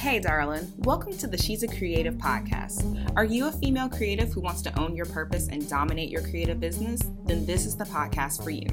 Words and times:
Hey, 0.00 0.18
darling. 0.18 0.72
Welcome 0.78 1.12
to 1.18 1.26
the 1.26 1.36
She's 1.36 1.62
a 1.62 1.68
Creative 1.68 2.14
podcast. 2.14 3.12
Are 3.16 3.24
you 3.26 3.48
a 3.48 3.52
female 3.52 3.90
creative 3.90 4.32
who 4.32 4.40
wants 4.40 4.62
to 4.62 4.80
own 4.80 4.96
your 4.96 5.04
purpose 5.04 5.48
and 5.48 5.68
dominate 5.68 6.08
your 6.08 6.22
creative 6.22 6.58
business? 6.58 7.02
Then 7.26 7.44
this 7.44 7.66
is 7.66 7.76
the 7.76 7.84
podcast 7.84 8.42
for 8.42 8.48
you. 8.48 8.66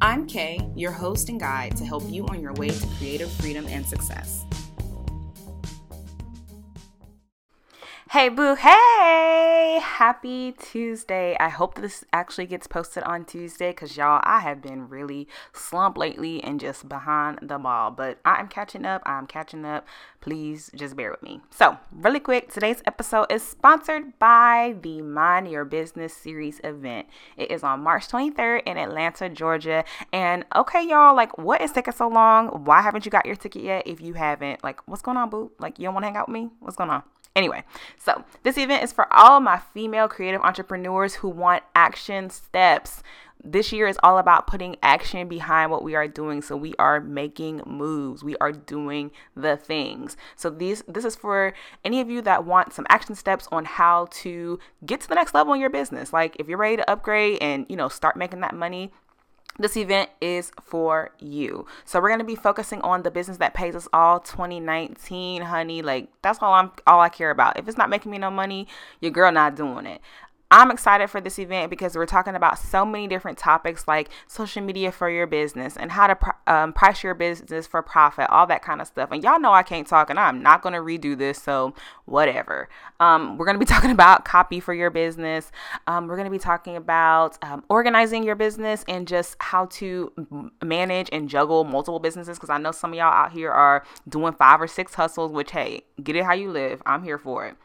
I'm 0.00 0.24
Kay, 0.24 0.70
your 0.76 0.92
host 0.92 1.30
and 1.30 1.40
guide 1.40 1.76
to 1.78 1.84
help 1.84 2.04
you 2.06 2.28
on 2.28 2.40
your 2.40 2.52
way 2.52 2.68
to 2.68 2.86
creative 2.96 3.28
freedom 3.28 3.66
and 3.66 3.84
success. 3.84 4.44
Hey, 8.10 8.30
boo. 8.30 8.54
Hey, 8.54 9.80
happy 9.82 10.52
Tuesday. 10.52 11.36
I 11.38 11.50
hope 11.50 11.74
this 11.74 12.04
actually 12.10 12.46
gets 12.46 12.66
posted 12.66 13.02
on 13.02 13.26
Tuesday 13.26 13.70
because, 13.70 13.98
y'all, 13.98 14.22
I 14.24 14.40
have 14.40 14.62
been 14.62 14.88
really 14.88 15.28
slumped 15.52 15.98
lately 15.98 16.42
and 16.42 16.58
just 16.58 16.88
behind 16.88 17.40
the 17.42 17.58
ball. 17.58 17.90
But 17.90 18.18
I'm 18.24 18.48
catching 18.48 18.86
up. 18.86 19.02
I'm 19.04 19.26
catching 19.26 19.66
up. 19.66 19.86
Please 20.20 20.70
just 20.74 20.96
bear 20.96 21.10
with 21.12 21.22
me. 21.22 21.40
So, 21.50 21.78
really 21.92 22.18
quick, 22.18 22.52
today's 22.52 22.82
episode 22.86 23.26
is 23.30 23.42
sponsored 23.42 24.18
by 24.18 24.74
the 24.82 25.00
Mind 25.00 25.48
Your 25.48 25.64
Business 25.64 26.12
Series 26.12 26.60
event. 26.64 27.06
It 27.36 27.52
is 27.52 27.62
on 27.62 27.84
March 27.84 28.08
23rd 28.08 28.62
in 28.66 28.76
Atlanta, 28.76 29.28
Georgia. 29.28 29.84
And 30.12 30.44
okay, 30.56 30.84
y'all, 30.86 31.14
like, 31.14 31.38
what 31.38 31.60
is 31.60 31.70
taking 31.70 31.94
so 31.94 32.08
long? 32.08 32.48
Why 32.64 32.82
haven't 32.82 33.04
you 33.04 33.12
got 33.12 33.26
your 33.26 33.36
ticket 33.36 33.62
yet? 33.62 33.86
If 33.86 34.00
you 34.00 34.14
haven't, 34.14 34.64
like, 34.64 34.86
what's 34.88 35.02
going 35.02 35.16
on, 35.16 35.30
boo? 35.30 35.52
Like, 35.60 35.78
you 35.78 35.84
don't 35.84 35.94
want 35.94 36.02
to 36.02 36.08
hang 36.08 36.16
out 36.16 36.28
with 36.28 36.34
me? 36.34 36.48
What's 36.58 36.76
going 36.76 36.90
on? 36.90 37.04
Anyway, 37.36 37.62
so 37.96 38.24
this 38.42 38.58
event 38.58 38.82
is 38.82 38.92
for 38.92 39.06
all 39.12 39.38
my 39.38 39.58
female 39.72 40.08
creative 40.08 40.40
entrepreneurs 40.40 41.14
who 41.14 41.28
want 41.28 41.62
action 41.76 42.30
steps. 42.30 43.04
This 43.42 43.72
year 43.72 43.86
is 43.86 43.98
all 44.02 44.18
about 44.18 44.46
putting 44.46 44.76
action 44.82 45.28
behind 45.28 45.70
what 45.70 45.84
we 45.84 45.94
are 45.94 46.08
doing. 46.08 46.42
So 46.42 46.56
we 46.56 46.74
are 46.78 47.00
making 47.00 47.62
moves. 47.66 48.24
We 48.24 48.36
are 48.38 48.52
doing 48.52 49.10
the 49.36 49.56
things. 49.56 50.16
So 50.36 50.50
these 50.50 50.82
this 50.88 51.04
is 51.04 51.14
for 51.14 51.54
any 51.84 52.00
of 52.00 52.10
you 52.10 52.20
that 52.22 52.44
want 52.44 52.72
some 52.72 52.86
action 52.88 53.14
steps 53.14 53.48
on 53.52 53.64
how 53.64 54.06
to 54.10 54.58
get 54.84 55.00
to 55.02 55.08
the 55.08 55.14
next 55.14 55.34
level 55.34 55.54
in 55.54 55.60
your 55.60 55.70
business. 55.70 56.12
Like 56.12 56.36
if 56.38 56.48
you're 56.48 56.58
ready 56.58 56.76
to 56.76 56.90
upgrade 56.90 57.38
and, 57.40 57.66
you 57.68 57.76
know, 57.76 57.88
start 57.88 58.16
making 58.16 58.40
that 58.40 58.54
money, 58.54 58.92
this 59.58 59.76
event 59.76 60.08
is 60.20 60.52
for 60.62 61.10
you. 61.18 61.66
So 61.84 62.00
we're 62.00 62.08
going 62.08 62.20
to 62.20 62.24
be 62.24 62.36
focusing 62.36 62.80
on 62.82 63.02
the 63.02 63.10
business 63.10 63.38
that 63.38 63.54
pays 63.54 63.74
us 63.74 63.88
all 63.92 64.20
2019, 64.20 65.42
honey. 65.42 65.82
Like 65.82 66.08
that's 66.22 66.38
all 66.40 66.54
I'm 66.54 66.70
all 66.86 67.00
I 67.00 67.08
care 67.08 67.30
about. 67.30 67.58
If 67.58 67.66
it's 67.66 67.76
not 67.76 67.90
making 67.90 68.12
me 68.12 68.18
no 68.18 68.30
money, 68.30 68.68
your 69.00 69.10
girl 69.10 69.32
not 69.32 69.56
doing 69.56 69.86
it. 69.86 70.00
I'm 70.50 70.70
excited 70.70 71.10
for 71.10 71.20
this 71.20 71.38
event 71.38 71.68
because 71.68 71.94
we're 71.94 72.06
talking 72.06 72.34
about 72.34 72.58
so 72.58 72.86
many 72.86 73.06
different 73.06 73.36
topics 73.36 73.86
like 73.86 74.08
social 74.26 74.62
media 74.62 74.90
for 74.90 75.10
your 75.10 75.26
business 75.26 75.76
and 75.76 75.92
how 75.92 76.06
to 76.06 76.16
pr- 76.16 76.30
um, 76.46 76.72
price 76.72 77.02
your 77.02 77.12
business 77.14 77.66
for 77.66 77.82
profit, 77.82 78.30
all 78.30 78.46
that 78.46 78.62
kind 78.62 78.80
of 78.80 78.86
stuff. 78.86 79.10
And 79.12 79.22
y'all 79.22 79.38
know 79.38 79.52
I 79.52 79.62
can't 79.62 79.86
talk 79.86 80.08
and 80.08 80.18
I'm 80.18 80.42
not 80.42 80.62
going 80.62 80.72
to 80.72 80.78
redo 80.78 81.18
this, 81.18 81.42
so 81.42 81.74
whatever. 82.06 82.70
Um, 82.98 83.36
we're 83.36 83.44
going 83.44 83.56
to 83.56 83.58
be 83.60 83.66
talking 83.70 83.90
about 83.90 84.24
copy 84.24 84.58
for 84.58 84.72
your 84.72 84.88
business. 84.88 85.52
Um, 85.86 86.06
we're 86.06 86.16
going 86.16 86.24
to 86.24 86.30
be 86.30 86.38
talking 86.38 86.76
about 86.76 87.36
um, 87.42 87.62
organizing 87.68 88.22
your 88.22 88.34
business 88.34 88.86
and 88.88 89.06
just 89.06 89.36
how 89.40 89.66
to 89.66 90.10
manage 90.64 91.10
and 91.12 91.28
juggle 91.28 91.64
multiple 91.64 91.98
businesses 91.98 92.38
because 92.38 92.48
I 92.48 92.56
know 92.56 92.72
some 92.72 92.92
of 92.92 92.96
y'all 92.96 93.12
out 93.12 93.32
here 93.32 93.50
are 93.50 93.84
doing 94.08 94.32
five 94.32 94.62
or 94.62 94.66
six 94.66 94.94
hustles, 94.94 95.30
which, 95.30 95.50
hey, 95.50 95.82
get 96.02 96.16
it 96.16 96.24
how 96.24 96.32
you 96.32 96.50
live. 96.50 96.80
I'm 96.86 97.02
here 97.02 97.18
for 97.18 97.46
it. 97.46 97.56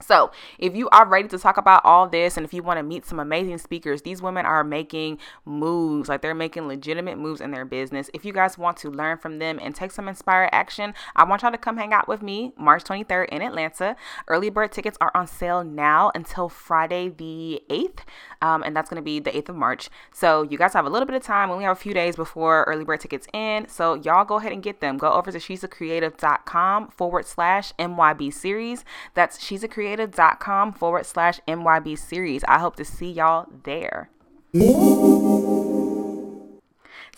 So, 0.00 0.30
if 0.58 0.76
you 0.76 0.88
are 0.90 1.08
ready 1.08 1.26
to 1.26 1.38
talk 1.38 1.56
about 1.56 1.84
all 1.84 2.08
this 2.08 2.36
and 2.36 2.46
if 2.46 2.54
you 2.54 2.62
want 2.62 2.78
to 2.78 2.84
meet 2.84 3.04
some 3.04 3.18
amazing 3.18 3.58
speakers, 3.58 4.02
these 4.02 4.22
women 4.22 4.46
are 4.46 4.62
making 4.62 5.18
moves, 5.44 6.08
like 6.08 6.22
they're 6.22 6.36
making 6.36 6.68
legitimate 6.68 7.18
moves 7.18 7.40
in 7.40 7.50
their 7.50 7.64
business. 7.64 8.08
If 8.14 8.24
you 8.24 8.32
guys 8.32 8.56
want 8.56 8.76
to 8.78 8.90
learn 8.90 9.18
from 9.18 9.40
them 9.40 9.58
and 9.60 9.74
take 9.74 9.90
some 9.90 10.06
inspired 10.06 10.50
action, 10.52 10.94
I 11.16 11.24
want 11.24 11.42
y'all 11.42 11.50
to 11.50 11.58
come 11.58 11.76
hang 11.76 11.92
out 11.92 12.06
with 12.06 12.22
me 12.22 12.52
March 12.56 12.84
23rd 12.84 13.28
in 13.30 13.42
Atlanta. 13.42 13.96
Early 14.28 14.50
bird 14.50 14.70
tickets 14.70 14.96
are 15.00 15.10
on 15.16 15.26
sale 15.26 15.64
now 15.64 16.12
until 16.14 16.48
Friday 16.48 17.08
the 17.08 17.62
8th, 17.68 18.00
um, 18.42 18.62
and 18.62 18.76
that's 18.76 18.88
going 18.90 19.00
to 19.00 19.04
be 19.04 19.18
the 19.18 19.30
8th 19.30 19.50
of 19.50 19.56
March. 19.56 19.88
So, 20.12 20.42
you 20.42 20.58
guys 20.58 20.72
have 20.72 20.86
a 20.86 20.90
little 20.90 21.06
bit 21.06 21.16
of 21.16 21.22
time. 21.22 21.48
We 21.48 21.54
only 21.54 21.64
have 21.64 21.76
a 21.76 21.80
few 21.80 21.94
days 21.94 22.16
before 22.16 22.64
early 22.64 22.84
bird 22.84 23.00
tickets 23.00 23.26
end. 23.32 23.70
So, 23.70 23.94
y'all 23.94 24.24
go 24.24 24.36
ahead 24.36 24.52
and 24.52 24.62
get 24.62 24.80
them. 24.80 24.98
Go 24.98 25.12
over 25.12 25.30
to 25.32 25.40
she's 25.40 25.64
a 25.64 25.68
creative.com 25.68 26.88
forward 26.88 27.26
slash 27.26 27.72
MYB 27.78 28.32
series. 28.32 28.84
That's 29.14 29.42
she's 29.42 29.62
a 29.62 29.68
creative.com 29.68 30.72
forward 30.72 31.06
slash 31.06 31.40
MYB 31.46 31.98
series. 31.98 32.44
I 32.44 32.58
hope 32.58 32.76
to 32.76 32.84
see 32.84 33.10
y'all 33.10 33.46
there. 33.64 34.10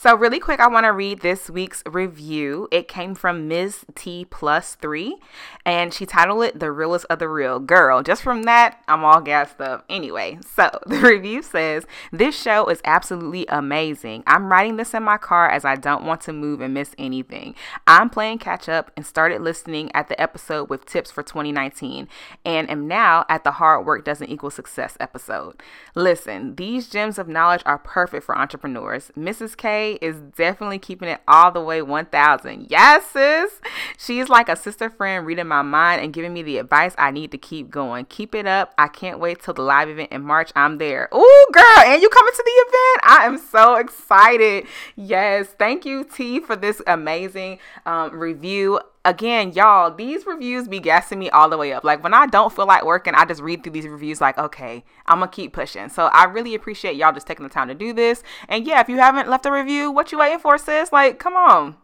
So, 0.03 0.17
really 0.17 0.41
quick, 0.41 0.61
I 0.61 0.67
want 0.67 0.85
to 0.85 0.95
read 0.95 1.21
this 1.21 1.51
week's 1.51 1.83
review. 1.85 2.69
It 2.73 2.89
came 2.89 3.15
from 3.15 3.49
Ms. 3.49 3.85
T 3.95 4.25
plus 4.25 4.75
three, 4.75 5.19
and 5.67 5.93
she 5.93 6.07
titled 6.07 6.43
it 6.45 6.59
The 6.59 6.73
Realest 6.73 7.05
of 7.11 7.19
the 7.19 7.29
Real. 7.29 7.59
Girl, 7.59 8.03
just 8.03 8.23
from 8.23 8.45
that, 8.45 8.83
I'm 8.89 9.05
all 9.05 9.21
gassed 9.21 9.61
up. 9.61 9.85
Anyway, 9.91 10.39
so 10.55 10.71
the 10.87 11.01
review 11.01 11.43
says 11.43 11.85
This 12.11 12.35
show 12.41 12.65
is 12.69 12.81
absolutely 12.83 13.45
amazing. 13.49 14.23
I'm 14.27 14.51
writing 14.51 14.77
this 14.77 14.95
in 14.95 15.03
my 15.03 15.19
car 15.19 15.51
as 15.51 15.67
I 15.67 15.77
don't 15.77 16.07
want 16.07 16.23
to 16.23 16.33
move 16.33 16.63
and 16.63 16.73
miss 16.73 16.95
anything. 16.97 17.55
I'm 17.87 18.09
playing 18.09 18.39
catch 18.39 18.71
up 18.71 18.91
and 18.97 19.05
started 19.05 19.43
listening 19.43 19.91
at 19.93 20.09
the 20.09 20.19
episode 20.19 20.71
with 20.71 20.87
tips 20.87 21.11
for 21.11 21.23
2019, 21.23 22.09
and 22.47 22.71
am 22.71 22.89
now 22.89 23.27
at 23.29 23.45
the 23.45 23.51
hard 23.51 23.85
work 23.85 24.07
doesn't 24.07 24.31
equal 24.31 24.49
success 24.49 24.97
episode. 24.99 25.63
Listen, 25.95 26.57
these 26.57 26.89
gems 26.89 27.19
of 27.19 27.29
knowledge 27.29 27.63
are 27.67 27.77
perfect 27.77 28.25
for 28.25 28.39
entrepreneurs. 28.39 29.13
Mrs. 29.15 29.55
K 29.59 29.90
is 29.97 30.21
definitely 30.37 30.79
keeping 30.79 31.09
it 31.09 31.21
all 31.27 31.51
the 31.51 31.61
way 31.61 31.83
1000. 31.83 32.67
Yes, 32.71 33.07
sis. 33.07 33.61
She's 33.99 34.29
like 34.29 34.49
a 34.49 34.57
sister 34.57 34.91
friend 34.91 35.27
reading 35.27 35.47
my 35.47 35.63
mind 35.63 36.03
and 36.03 36.13
giving 36.13 36.33
me 36.33 36.43
the 36.43 36.59
advice 36.59 36.95
I 36.99 37.11
need 37.11 37.31
to 37.33 37.39
keep 37.39 37.71
going. 37.71 38.07
Keep 38.07 38.35
it 38.35 38.47
up. 38.47 38.75
I 38.79 38.89
can't 38.89 39.19
wait 39.19 39.43
till 39.43 39.55
the 39.55 39.63
live 39.63 39.89
event 39.89 40.13
in 40.13 40.23
March. 40.23 40.53
I'm 40.55 40.79
there. 40.79 41.09
Ooh, 41.15 41.47
girl. 41.53 41.79
And 41.87 42.03
you 42.03 42.09
coming 42.09 42.33
to 42.35 42.43
the 42.45 42.51
event? 42.51 43.01
I 43.05 43.27
am 43.27 43.39
so 43.39 43.77
excited. 43.77 44.67
Yes. 44.97 45.49
Thank 45.59 45.85
you, 45.85 46.05
T, 46.05 46.41
for 46.41 46.57
this 46.57 46.81
amazing 46.87 47.59
um, 47.87 48.19
review 48.19 48.81
again, 49.05 49.53
y'all, 49.53 49.95
these 49.95 50.27
reviews 50.27 50.69
be 50.69 50.81
gassing 50.81 51.19
me 51.19 51.31
all 51.31 51.49
the 51.49 51.57
way 51.57 51.73
up. 51.73 51.85
Like 51.85 52.03
when 52.03 52.15
I 52.15 52.27
don't 52.27 52.53
feel 52.53 52.67
like 52.67 52.85
working, 52.85 53.15
I 53.15 53.25
just 53.25 53.41
read 53.41 53.63
through 53.63 53.73
these 53.73 53.87
reviews 53.87 54.21
like, 54.21 54.39
okay, 54.39 54.85
I'm 55.07 55.21
gonna 55.21 55.31
keep 55.31 55.53
pushing. 55.53 55.89
So 55.89 56.07
I 56.07 56.25
really 56.25 56.55
appreciate 56.55 56.97
y'all 56.97 57.13
just 57.13 57.27
taking 57.27 57.45
the 57.45 57.51
time 57.51 57.69
to 57.69 57.75
do 57.75 57.93
this. 57.93 58.23
And 58.49 58.67
yeah, 58.67 58.81
if 58.81 58.89
you 58.89 58.97
haven't 58.99 59.29
left 59.29 59.47
a 59.47 59.53
review, 59.53 59.91
what 59.91 60.13
you 60.13 60.19
waiting 60.19 60.39
for, 60.39 60.59
sis? 60.59 60.93
Like, 60.93 61.19
come 61.19 61.35
on. 61.35 61.77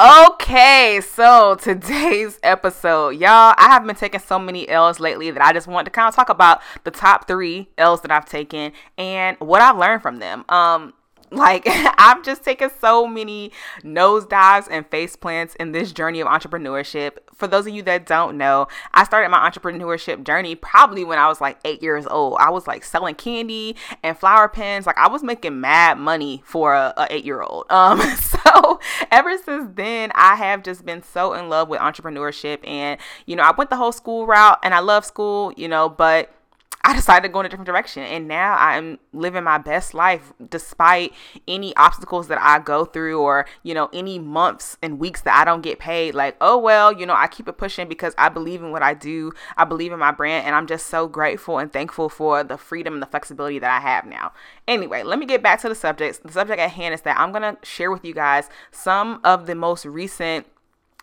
Okay, 0.00 1.00
so 1.00 1.56
today's 1.56 2.38
episode, 2.44 3.10
y'all, 3.16 3.54
I 3.58 3.68
have 3.68 3.84
been 3.84 3.96
taking 3.96 4.20
so 4.20 4.38
many 4.38 4.68
L's 4.68 5.00
lately 5.00 5.32
that 5.32 5.42
I 5.42 5.52
just 5.52 5.66
want 5.66 5.86
to 5.86 5.90
kind 5.90 6.06
of 6.06 6.14
talk 6.14 6.28
about 6.28 6.62
the 6.84 6.92
top 6.92 7.26
three 7.26 7.68
L's 7.76 8.00
that 8.02 8.12
I've 8.12 8.24
taken 8.24 8.70
and 8.96 9.36
what 9.40 9.60
I've 9.60 9.76
learned 9.76 10.02
from 10.02 10.20
them. 10.20 10.44
Um, 10.48 10.94
like 11.30 11.64
I've 11.98 12.22
just 12.22 12.42
taken 12.42 12.70
so 12.80 13.06
many 13.06 13.52
nosedives 13.82 14.68
and 14.70 14.86
face 14.86 15.16
plants 15.16 15.54
in 15.56 15.72
this 15.72 15.92
journey 15.92 16.20
of 16.20 16.28
entrepreneurship. 16.28 17.18
For 17.34 17.46
those 17.46 17.66
of 17.66 17.74
you 17.74 17.82
that 17.82 18.06
don't 18.06 18.36
know, 18.36 18.66
I 18.94 19.04
started 19.04 19.28
my 19.28 19.48
entrepreneurship 19.48 20.24
journey 20.24 20.54
probably 20.54 21.04
when 21.04 21.18
I 21.18 21.28
was 21.28 21.40
like 21.40 21.58
eight 21.64 21.82
years 21.82 22.06
old. 22.06 22.38
I 22.40 22.50
was 22.50 22.66
like 22.66 22.84
selling 22.84 23.14
candy 23.14 23.76
and 24.02 24.18
flower 24.18 24.48
pens. 24.48 24.86
Like 24.86 24.98
I 24.98 25.08
was 25.08 25.22
making 25.22 25.60
mad 25.60 25.98
money 25.98 26.42
for 26.44 26.74
a, 26.74 26.94
a 26.96 27.06
eight 27.10 27.24
year 27.24 27.42
old. 27.42 27.66
Um, 27.78 28.00
so 28.00 28.80
ever 29.12 29.38
since 29.38 29.70
then, 29.74 30.10
I 30.14 30.34
have 30.34 30.64
just 30.64 30.84
been 30.84 31.02
so 31.02 31.32
in 31.34 31.48
love 31.48 31.68
with 31.68 31.78
entrepreneurship. 31.78 32.66
And 32.66 33.00
you 33.24 33.36
know, 33.36 33.44
I 33.44 33.52
went 33.52 33.70
the 33.70 33.76
whole 33.76 33.92
school 33.92 34.26
route, 34.26 34.58
and 34.64 34.74
I 34.74 34.80
love 34.80 35.04
school. 35.04 35.52
You 35.56 35.68
know, 35.68 35.88
but 35.88 36.30
I 36.84 36.94
decided 36.94 37.26
to 37.26 37.32
go 37.32 37.40
in 37.40 37.46
a 37.46 37.48
different 37.48 37.66
direction. 37.66 38.02
And 38.04 38.28
now 38.28 38.56
I'm 38.56 38.98
living 39.12 39.44
my 39.44 39.58
best 39.58 39.94
life 39.94 40.32
despite 40.48 41.12
any 41.46 41.74
obstacles 41.76 42.28
that 42.28 42.38
I 42.40 42.60
go 42.60 42.84
through 42.84 43.20
or, 43.20 43.46
you 43.62 43.74
know, 43.74 43.90
any 43.92 44.18
months 44.18 44.76
and 44.80 44.98
weeks 44.98 45.22
that 45.22 45.36
I 45.36 45.44
don't 45.44 45.60
get 45.60 45.78
paid. 45.78 46.14
Like, 46.14 46.36
oh, 46.40 46.56
well, 46.56 46.92
you 46.92 47.04
know, 47.04 47.14
I 47.16 47.26
keep 47.26 47.48
it 47.48 47.58
pushing 47.58 47.88
because 47.88 48.14
I 48.16 48.28
believe 48.28 48.62
in 48.62 48.70
what 48.70 48.82
I 48.82 48.94
do. 48.94 49.32
I 49.56 49.64
believe 49.64 49.92
in 49.92 49.98
my 49.98 50.12
brand. 50.12 50.46
And 50.46 50.54
I'm 50.54 50.66
just 50.66 50.86
so 50.86 51.08
grateful 51.08 51.58
and 51.58 51.72
thankful 51.72 52.08
for 52.08 52.44
the 52.44 52.56
freedom 52.56 52.94
and 52.94 53.02
the 53.02 53.06
flexibility 53.06 53.58
that 53.58 53.70
I 53.70 53.80
have 53.80 54.06
now. 54.06 54.32
Anyway, 54.66 55.02
let 55.02 55.18
me 55.18 55.26
get 55.26 55.42
back 55.42 55.60
to 55.62 55.68
the 55.68 55.74
subject. 55.74 56.22
The 56.22 56.32
subject 56.32 56.60
at 56.60 56.70
hand 56.70 56.94
is 56.94 57.02
that 57.02 57.18
I'm 57.18 57.32
going 57.32 57.42
to 57.42 57.58
share 57.66 57.90
with 57.90 58.04
you 58.04 58.14
guys 58.14 58.48
some 58.70 59.20
of 59.24 59.46
the 59.46 59.54
most 59.54 59.84
recent, 59.84 60.46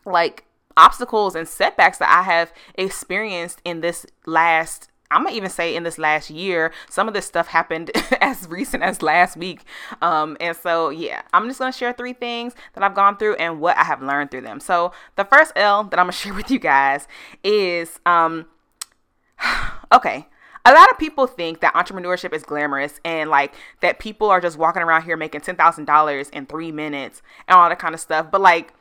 like, 0.05 0.45
obstacles 0.77 1.35
and 1.35 1.47
setbacks 1.47 1.97
that 1.99 2.09
I 2.09 2.23
have 2.23 2.51
experienced 2.75 3.61
in 3.63 3.81
this 3.81 4.05
last 4.25 4.89
I'm 5.11 5.23
gonna 5.23 5.35
even 5.35 5.49
say 5.49 5.75
in 5.75 5.83
this 5.83 5.97
last 5.97 6.29
year, 6.29 6.71
some 6.89 7.07
of 7.07 7.13
this 7.13 7.25
stuff 7.25 7.47
happened 7.47 7.91
as 8.21 8.47
recent 8.47 8.83
as 8.83 9.01
last 9.01 9.37
week. 9.37 9.63
Um, 10.01 10.35
and 10.39 10.55
so, 10.55 10.89
yeah, 10.89 11.21
I'm 11.33 11.47
just 11.47 11.59
gonna 11.59 11.71
share 11.71 11.93
three 11.93 12.13
things 12.13 12.53
that 12.73 12.83
I've 12.83 12.95
gone 12.95 13.17
through 13.17 13.35
and 13.35 13.61
what 13.61 13.77
I 13.77 13.83
have 13.83 14.01
learned 14.01 14.31
through 14.31 14.41
them. 14.41 14.59
So, 14.59 14.91
the 15.15 15.25
first 15.25 15.53
L 15.55 15.83
that 15.85 15.99
I'm 15.99 16.05
gonna 16.05 16.11
share 16.13 16.33
with 16.33 16.49
you 16.49 16.59
guys 16.59 17.07
is 17.43 17.99
um, 18.05 18.47
okay. 19.91 20.27
A 20.67 20.73
lot 20.73 20.89
of 20.89 20.97
people 20.97 21.27
think 21.27 21.59
that 21.59 21.75
entrepreneurship 21.75 22.33
is 22.33 22.41
glamorous 22.41 22.99
and 23.05 23.29
like 23.29 23.53
that 23.81 23.99
people 23.99 24.31
are 24.31 24.41
just 24.41 24.57
walking 24.57 24.81
around 24.81 25.03
here 25.03 25.15
making 25.15 25.41
$10,000 25.41 26.29
in 26.31 26.45
three 26.47 26.71
minutes 26.71 27.21
and 27.47 27.55
all 27.55 27.69
that 27.69 27.77
kind 27.77 27.93
of 27.93 28.01
stuff. 28.01 28.31
But 28.31 28.41
like, 28.41 28.73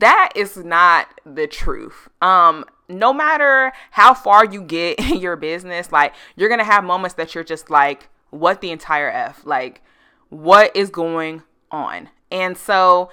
that 0.00 0.30
is 0.34 0.56
not 0.56 1.08
the 1.24 1.46
truth. 1.46 2.08
Um, 2.20 2.64
no 2.88 3.12
matter 3.12 3.72
how 3.90 4.14
far 4.14 4.44
you 4.44 4.62
get 4.62 4.98
in 5.10 5.18
your 5.18 5.36
business, 5.36 5.92
like 5.92 6.14
you're 6.36 6.48
gonna 6.48 6.64
have 6.64 6.84
moments 6.84 7.14
that 7.16 7.34
you're 7.34 7.44
just 7.44 7.70
like, 7.70 8.08
what 8.30 8.60
the 8.60 8.70
entire 8.70 9.10
F? 9.10 9.42
Like, 9.44 9.82
what 10.28 10.74
is 10.74 10.90
going 10.90 11.42
on? 11.70 12.08
And 12.30 12.56
so 12.56 13.10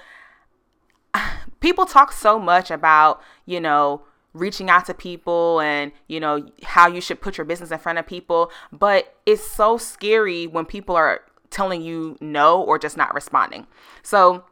people 1.60 1.86
talk 1.86 2.12
so 2.12 2.38
much 2.38 2.70
about, 2.70 3.22
you 3.46 3.60
know, 3.60 4.02
reaching 4.34 4.70
out 4.70 4.86
to 4.86 4.94
people 4.94 5.60
and 5.60 5.92
you 6.08 6.18
know 6.18 6.48
how 6.62 6.88
you 6.88 7.00
should 7.00 7.20
put 7.20 7.36
your 7.36 7.44
business 7.44 7.70
in 7.70 7.78
front 7.78 7.98
of 7.98 8.06
people 8.06 8.50
but 8.72 9.16
it's 9.26 9.46
so 9.46 9.76
scary 9.76 10.46
when 10.46 10.64
people 10.64 10.96
are 10.96 11.20
telling 11.50 11.82
you 11.82 12.16
no 12.20 12.62
or 12.62 12.78
just 12.78 12.96
not 12.96 13.12
responding 13.12 13.66
so 14.02 14.42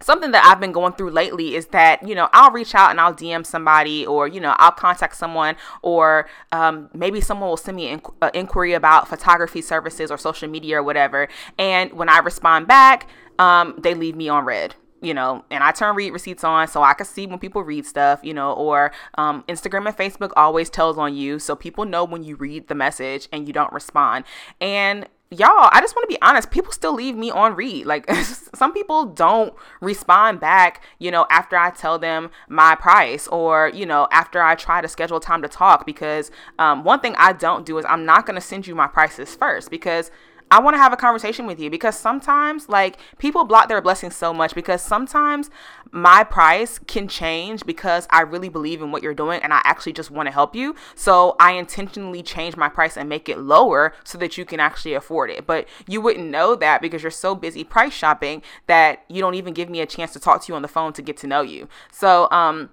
something 0.00 0.30
that 0.32 0.44
I've 0.44 0.60
been 0.60 0.72
going 0.72 0.92
through 0.92 1.10
lately 1.10 1.54
is 1.54 1.68
that, 1.68 2.06
you 2.06 2.14
know, 2.14 2.28
I'll 2.32 2.50
reach 2.50 2.74
out 2.74 2.90
and 2.90 3.00
I'll 3.00 3.14
DM 3.14 3.46
somebody 3.46 4.06
or, 4.06 4.28
you 4.28 4.40
know, 4.40 4.54
I'll 4.58 4.72
contact 4.72 5.16
someone 5.16 5.56
or 5.82 6.28
um, 6.52 6.90
maybe 6.92 7.20
someone 7.20 7.48
will 7.48 7.56
send 7.56 7.76
me 7.76 7.88
an 7.88 8.00
inqu- 8.00 8.34
inquiry 8.34 8.74
about 8.74 9.08
photography 9.08 9.62
services 9.62 10.10
or 10.10 10.18
social 10.18 10.48
media 10.48 10.78
or 10.78 10.82
whatever. 10.82 11.28
And 11.58 11.92
when 11.92 12.08
I 12.08 12.18
respond 12.18 12.66
back, 12.66 13.08
um, 13.38 13.74
they 13.78 13.94
leave 13.94 14.16
me 14.16 14.28
on 14.28 14.44
read 14.44 14.74
you 15.02 15.14
know, 15.14 15.44
and 15.50 15.62
I 15.62 15.72
turn 15.72 15.94
read 15.94 16.12
receipts 16.12 16.42
on 16.42 16.66
so 16.68 16.82
I 16.82 16.94
can 16.94 17.06
see 17.06 17.26
when 17.26 17.38
people 17.38 17.62
read 17.62 17.86
stuff, 17.86 18.20
you 18.22 18.34
know, 18.34 18.52
or 18.52 18.92
um, 19.16 19.44
Instagram 19.48 19.86
and 19.86 19.96
Facebook 19.96 20.32
always 20.36 20.70
tells 20.70 20.98
on 20.98 21.14
you 21.14 21.38
so 21.38 21.54
people 21.54 21.84
know 21.84 22.04
when 22.04 22.24
you 22.24 22.34
read 22.36 22.68
the 22.68 22.74
message 22.74 23.28
and 23.30 23.46
you 23.46 23.52
don't 23.52 23.72
respond. 23.72 24.24
And 24.60 25.06
y'all, 25.30 25.68
I 25.72 25.80
just 25.80 25.96
want 25.96 26.08
to 26.08 26.14
be 26.14 26.20
honest. 26.22 26.50
People 26.50 26.72
still 26.72 26.94
leave 26.94 27.16
me 27.16 27.30
on 27.30 27.54
read. 27.54 27.86
Like 27.86 28.08
some 28.54 28.72
people 28.72 29.06
don't 29.06 29.54
respond 29.80 30.40
back, 30.40 30.82
you 30.98 31.10
know, 31.10 31.26
after 31.30 31.56
I 31.56 31.70
tell 31.70 31.98
them 31.98 32.30
my 32.48 32.74
price 32.74 33.26
or, 33.28 33.70
you 33.74 33.86
know, 33.86 34.06
after 34.12 34.42
I 34.42 34.54
try 34.54 34.80
to 34.80 34.88
schedule 34.88 35.20
time 35.20 35.42
to 35.42 35.48
talk. 35.48 35.84
Because 35.84 36.30
um, 36.58 36.84
one 36.84 37.00
thing 37.00 37.14
I 37.18 37.32
don't 37.32 37.66
do 37.66 37.78
is 37.78 37.84
I'm 37.88 38.04
not 38.04 38.26
going 38.26 38.36
to 38.36 38.40
send 38.40 38.66
you 38.66 38.74
my 38.74 38.86
prices 38.86 39.34
first 39.34 39.70
because 39.70 40.10
I 40.50 40.60
want 40.60 40.74
to 40.74 40.78
have 40.78 40.92
a 40.92 40.96
conversation 40.96 41.46
with 41.46 41.58
you 41.58 41.70
because 41.70 41.98
sometimes, 41.98 42.68
like, 42.68 42.98
people 43.18 43.44
block 43.44 43.68
their 43.68 43.82
blessings 43.82 44.14
so 44.14 44.32
much 44.32 44.54
because 44.54 44.80
sometimes 44.80 45.50
my 45.90 46.22
price 46.22 46.78
can 46.78 47.08
change 47.08 47.66
because 47.66 48.06
I 48.10 48.20
really 48.20 48.48
believe 48.48 48.80
in 48.80 48.92
what 48.92 49.02
you're 49.02 49.14
doing 49.14 49.42
and 49.42 49.52
I 49.52 49.60
actually 49.64 49.92
just 49.92 50.10
want 50.10 50.26
to 50.28 50.32
help 50.32 50.54
you. 50.54 50.76
So 50.94 51.34
I 51.40 51.52
intentionally 51.52 52.22
change 52.22 52.56
my 52.56 52.68
price 52.68 52.96
and 52.96 53.08
make 53.08 53.28
it 53.28 53.38
lower 53.38 53.92
so 54.04 54.18
that 54.18 54.38
you 54.38 54.44
can 54.44 54.60
actually 54.60 54.94
afford 54.94 55.30
it. 55.30 55.46
But 55.46 55.66
you 55.88 56.00
wouldn't 56.00 56.30
know 56.30 56.54
that 56.54 56.80
because 56.80 57.02
you're 57.02 57.10
so 57.10 57.34
busy 57.34 57.64
price 57.64 57.92
shopping 57.92 58.42
that 58.68 59.04
you 59.08 59.20
don't 59.20 59.34
even 59.34 59.52
give 59.52 59.68
me 59.68 59.80
a 59.80 59.86
chance 59.86 60.12
to 60.12 60.20
talk 60.20 60.44
to 60.44 60.52
you 60.52 60.56
on 60.56 60.62
the 60.62 60.68
phone 60.68 60.92
to 60.92 61.02
get 61.02 61.16
to 61.18 61.26
know 61.26 61.42
you. 61.42 61.68
So, 61.90 62.28
um, 62.30 62.70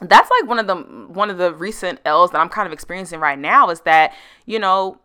that's 0.00 0.30
like 0.30 0.48
one 0.48 0.60
of 0.60 0.68
the 0.68 0.76
one 0.76 1.28
of 1.28 1.38
the 1.38 1.52
recent 1.52 1.98
L's 2.04 2.30
that 2.30 2.40
I'm 2.40 2.48
kind 2.48 2.66
of 2.66 2.72
experiencing 2.72 3.18
right 3.18 3.38
now 3.38 3.68
is 3.70 3.80
that 3.80 4.12
you 4.46 4.60
know 4.60 5.00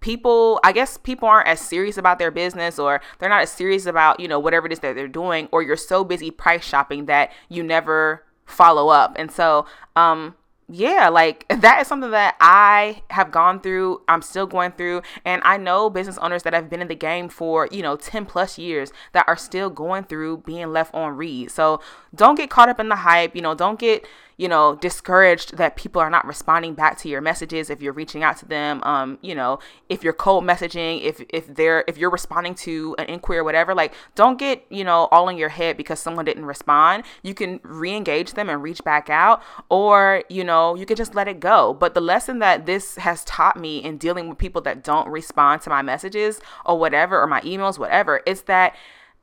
people 0.00 0.60
i 0.64 0.72
guess 0.72 0.96
people 0.96 1.28
aren't 1.28 1.48
as 1.48 1.60
serious 1.60 1.96
about 1.96 2.18
their 2.18 2.30
business 2.30 2.78
or 2.78 3.00
they're 3.18 3.28
not 3.28 3.42
as 3.42 3.50
serious 3.50 3.86
about 3.86 4.20
you 4.20 4.28
know 4.28 4.38
whatever 4.38 4.66
it 4.66 4.72
is 4.72 4.80
that 4.80 4.94
they're 4.94 5.08
doing 5.08 5.48
or 5.52 5.62
you're 5.62 5.76
so 5.76 6.04
busy 6.04 6.30
price 6.30 6.64
shopping 6.64 7.06
that 7.06 7.30
you 7.48 7.62
never 7.62 8.24
follow 8.44 8.88
up 8.88 9.14
and 9.16 9.30
so 9.30 9.66
um 9.96 10.34
yeah, 10.68 11.08
like 11.08 11.46
that 11.60 11.80
is 11.80 11.86
something 11.86 12.10
that 12.10 12.36
I 12.40 13.02
have 13.10 13.30
gone 13.30 13.60
through, 13.60 14.02
I'm 14.08 14.22
still 14.22 14.46
going 14.46 14.72
through, 14.72 15.02
and 15.24 15.42
I 15.44 15.56
know 15.56 15.90
business 15.90 16.18
owners 16.18 16.42
that 16.42 16.54
have 16.54 16.68
been 16.68 16.80
in 16.80 16.88
the 16.88 16.96
game 16.96 17.28
for, 17.28 17.68
you 17.70 17.82
know, 17.82 17.96
10 17.96 18.26
plus 18.26 18.58
years 18.58 18.92
that 19.12 19.24
are 19.28 19.36
still 19.36 19.70
going 19.70 20.04
through 20.04 20.38
being 20.38 20.72
left 20.72 20.94
on 20.94 21.16
read. 21.16 21.50
So 21.50 21.80
don't 22.14 22.34
get 22.34 22.50
caught 22.50 22.68
up 22.68 22.80
in 22.80 22.88
the 22.88 22.96
hype, 22.96 23.36
you 23.36 23.42
know, 23.42 23.54
don't 23.54 23.78
get 23.78 24.06
you 24.36 24.48
know, 24.48 24.76
discouraged 24.76 25.56
that 25.56 25.76
people 25.76 26.00
are 26.00 26.10
not 26.10 26.26
responding 26.26 26.74
back 26.74 26.98
to 26.98 27.08
your 27.08 27.20
messages 27.20 27.70
if 27.70 27.80
you're 27.80 27.92
reaching 27.92 28.22
out 28.22 28.36
to 28.36 28.46
them. 28.46 28.82
Um, 28.82 29.18
you 29.22 29.34
know, 29.34 29.58
if 29.88 30.04
you're 30.04 30.12
cold 30.12 30.44
messaging, 30.44 31.02
if 31.02 31.22
if 31.30 31.46
they're 31.54 31.84
if 31.88 31.96
you're 31.96 32.10
responding 32.10 32.54
to 32.56 32.94
an 32.98 33.06
inquiry 33.06 33.38
or 33.38 33.44
whatever, 33.44 33.74
like 33.74 33.94
don't 34.14 34.38
get, 34.38 34.64
you 34.68 34.84
know, 34.84 35.08
all 35.10 35.28
in 35.28 35.38
your 35.38 35.48
head 35.48 35.76
because 35.76 36.00
someone 36.00 36.24
didn't 36.24 36.44
respond. 36.44 37.04
You 37.22 37.32
can 37.34 37.60
re-engage 37.62 38.34
them 38.34 38.50
and 38.50 38.62
reach 38.62 38.84
back 38.84 39.08
out, 39.08 39.42
or, 39.70 40.22
you 40.28 40.44
know, 40.44 40.74
you 40.74 40.84
can 40.84 40.96
just 40.96 41.14
let 41.14 41.28
it 41.28 41.40
go. 41.40 41.72
But 41.72 41.94
the 41.94 42.00
lesson 42.00 42.38
that 42.40 42.66
this 42.66 42.96
has 42.96 43.24
taught 43.24 43.58
me 43.58 43.78
in 43.78 43.96
dealing 43.96 44.28
with 44.28 44.38
people 44.38 44.60
that 44.62 44.84
don't 44.84 45.08
respond 45.08 45.62
to 45.62 45.70
my 45.70 45.82
messages 45.82 46.40
or 46.64 46.78
whatever, 46.78 47.20
or 47.20 47.26
my 47.26 47.40
emails, 47.40 47.78
whatever, 47.78 48.22
is 48.26 48.42
that 48.42 48.74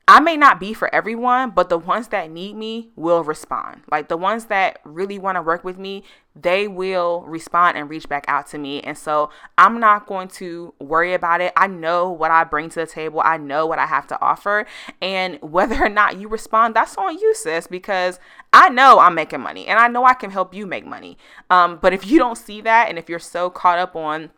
I 0.06 0.20
may 0.20 0.36
not 0.36 0.60
be 0.60 0.74
for 0.74 0.94
everyone, 0.94 1.52
but 1.52 1.70
the 1.70 1.78
ones 1.78 2.10
that 2.10 2.30
need 2.30 2.58
me 2.58 2.90
will 2.98 3.24
respond. 3.24 3.84
Like 3.90 4.10
the 4.10 4.18
ones 4.18 4.46
that 4.46 4.80
really 4.84 5.18
want 5.18 5.38
to 5.38 5.42
work 5.42 5.64
with 5.64 5.78
me, 5.78 6.04
they 6.36 6.68
will 6.68 7.22
respond 7.22 7.78
and 7.78 7.90
reach 7.90 8.10
back 8.10 8.26
out 8.28 8.46
to 8.48 8.58
me. 8.58 8.82
And 8.82 8.98
so 8.98 9.30
I'm 9.58 9.80
not 9.80 10.06
going 10.06 10.28
to 10.30 10.74
worry 10.80 11.14
about 11.14 11.40
it. 11.40 11.54
I 11.56 11.68
know 11.68 12.12
what 12.12 12.32
I 12.32 12.44
bring 12.44 12.70
to 12.72 12.82
the 12.82 12.86
table, 12.86 13.22
I 13.24 13.38
know 13.38 13.66
what 13.66 13.80
I 13.80 13.86
have 13.86 14.06
to 14.08 14.22
offer. 14.22 14.66
And 15.02 15.40
whether 15.42 15.82
or 15.82 15.90
not 15.90 16.18
you 16.18 16.28
respond, 16.28 16.76
that's 16.76 16.98
on 16.98 17.18
you, 17.18 17.34
sis, 17.34 17.68
because 17.68 18.20
I 18.52 18.68
know 18.68 19.00
I'm 19.00 19.16
making 19.16 19.40
money 19.40 19.68
and 19.68 19.80
I 19.80 19.88
know 19.88 20.04
I 20.04 20.16
can 20.16 20.32
help 20.32 20.54
you 20.54 20.66
make 20.66 20.86
money. 20.86 21.18
Um, 21.50 21.80
but 21.82 21.94
if 21.94 22.06
you 22.06 22.20
don't 22.20 22.38
see 22.38 22.60
that 22.60 22.90
and 22.90 22.98
if 22.98 23.08
you're 23.08 23.20
so 23.20 23.50
caught 23.50 23.80
up 23.80 23.96
on, 23.96 24.32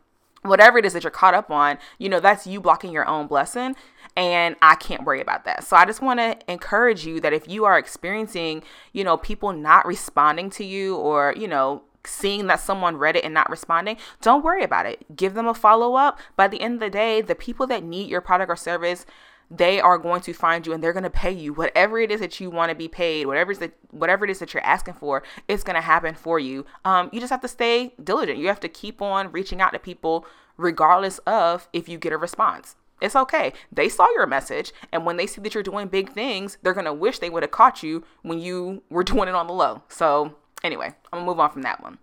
whatever 0.44 0.78
it 0.78 0.86
is 0.86 0.94
that 0.94 1.04
you're 1.04 1.10
caught 1.10 1.34
up 1.34 1.50
on, 1.50 1.80
you 1.98 2.08
know, 2.08 2.20
that's 2.20 2.46
you 2.46 2.62
blocking 2.62 2.92
your 2.92 3.08
own 3.08 3.26
blessing 3.26 3.76
and 4.16 4.56
I 4.62 4.76
can't 4.76 5.04
worry 5.04 5.22
about 5.22 5.46
that. 5.46 5.64
So 5.64 5.76
I 5.76 5.86
just 5.86 6.02
want 6.02 6.20
to 6.20 6.38
encourage 6.48 7.06
you 7.06 7.20
that 7.22 7.34
if 7.34 7.48
you 7.48 7.66
are 7.66 7.78
experiencing, 7.78 8.64
you 8.94 9.04
know, 9.04 9.18
people 9.18 9.52
not 9.52 9.86
responding 9.86 10.50
to 10.52 10.64
you 10.64 10.96
or, 10.96 11.34
you 11.38 11.48
know, 11.48 11.84
seeing 12.06 12.48
that 12.48 12.60
someone 12.60 12.98
read 12.98 13.16
it 13.16 13.26
and 13.26 13.34
not 13.34 13.50
responding, 13.50 13.98
don't 14.22 14.44
worry 14.44 14.64
about 14.64 14.86
it. 14.86 15.16
Give 15.16 15.34
them 15.34 15.48
a 15.48 15.54
follow 15.54 15.96
up. 15.96 16.20
By 16.36 16.48
the 16.48 16.62
end 16.62 16.76
of 16.76 16.80
the 16.80 16.90
day, 16.90 17.22
the 17.22 17.36
people 17.36 17.68
that 17.68 17.84
need 17.84 18.10
your 18.10 18.22
product 18.22 18.50
or 18.50 18.56
service, 18.56 19.06
they 19.52 19.80
are 19.80 19.98
going 19.98 20.22
to 20.22 20.34
find 20.34 20.66
you 20.66 20.74
and 20.74 20.84
they're 20.84 20.94
going 20.94 21.04
to 21.04 21.10
pay 21.10 21.32
you 21.32 21.54
whatever 21.54 22.00
it 22.00 22.12
is 22.12 22.20
that 22.20 22.40
you 22.40 22.50
want 22.50 22.70
to 22.70 22.76
be 22.76 22.88
paid 22.88 23.28
whatever 23.28 23.52
is 23.52 23.60
that 23.60 23.74
whatever 23.92 24.26
it 24.26 24.32
is 24.32 24.40
that 24.40 24.54
you're 24.54 24.66
asking 24.66 24.96
for 24.96 25.22
it's 25.48 25.64
going 25.64 25.76
to 25.76 25.82
happen 25.82 26.16
for 26.16 26.40
you 26.40 26.66
um, 26.84 27.10
you 27.14 27.20
just 27.20 27.30
have 27.30 27.42
to 27.42 27.48
stay 27.48 27.94
diligent 28.04 28.40
you 28.40 28.48
have 28.48 28.60
to 28.60 28.68
keep 28.68 29.04
on 29.04 29.32
reaching 29.32 29.62
out 29.62 29.72
to 29.72 29.78
people 29.78 30.26
regardless 30.58 31.20
of 31.28 31.70
if 31.74 31.88
you 31.88 32.00
get 32.00 32.12
a 32.12 32.18
response 32.18 32.76
it's 33.06 33.16
okay. 33.16 33.54
They 33.72 33.90
saw 33.90 34.08
your 34.16 34.28
message, 34.28 34.74
and 34.92 35.06
when 35.06 35.18
they 35.18 35.28
see 35.28 35.42
that 35.42 35.54
you're 35.54 35.64
doing 35.64 35.88
big 35.88 36.12
things, 36.12 36.58
they're 36.62 36.74
gonna 36.74 36.94
wish 36.94 37.20
they 37.20 37.30
would 37.30 37.44
have 37.44 37.52
caught 37.52 37.84
you 37.84 38.04
when 38.22 38.40
you 38.40 38.84
were 38.90 39.04
doing 39.12 39.30
it 39.30 39.36
on 39.36 39.48
the 39.48 39.54
low. 39.54 39.84
So, 39.88 40.36
anyway, 40.64 40.88
I'm 41.12 41.20
gonna 41.20 41.26
move 41.26 41.40
on 41.40 41.52
from 41.52 41.62
that 41.64 41.82
one. 41.82 42.00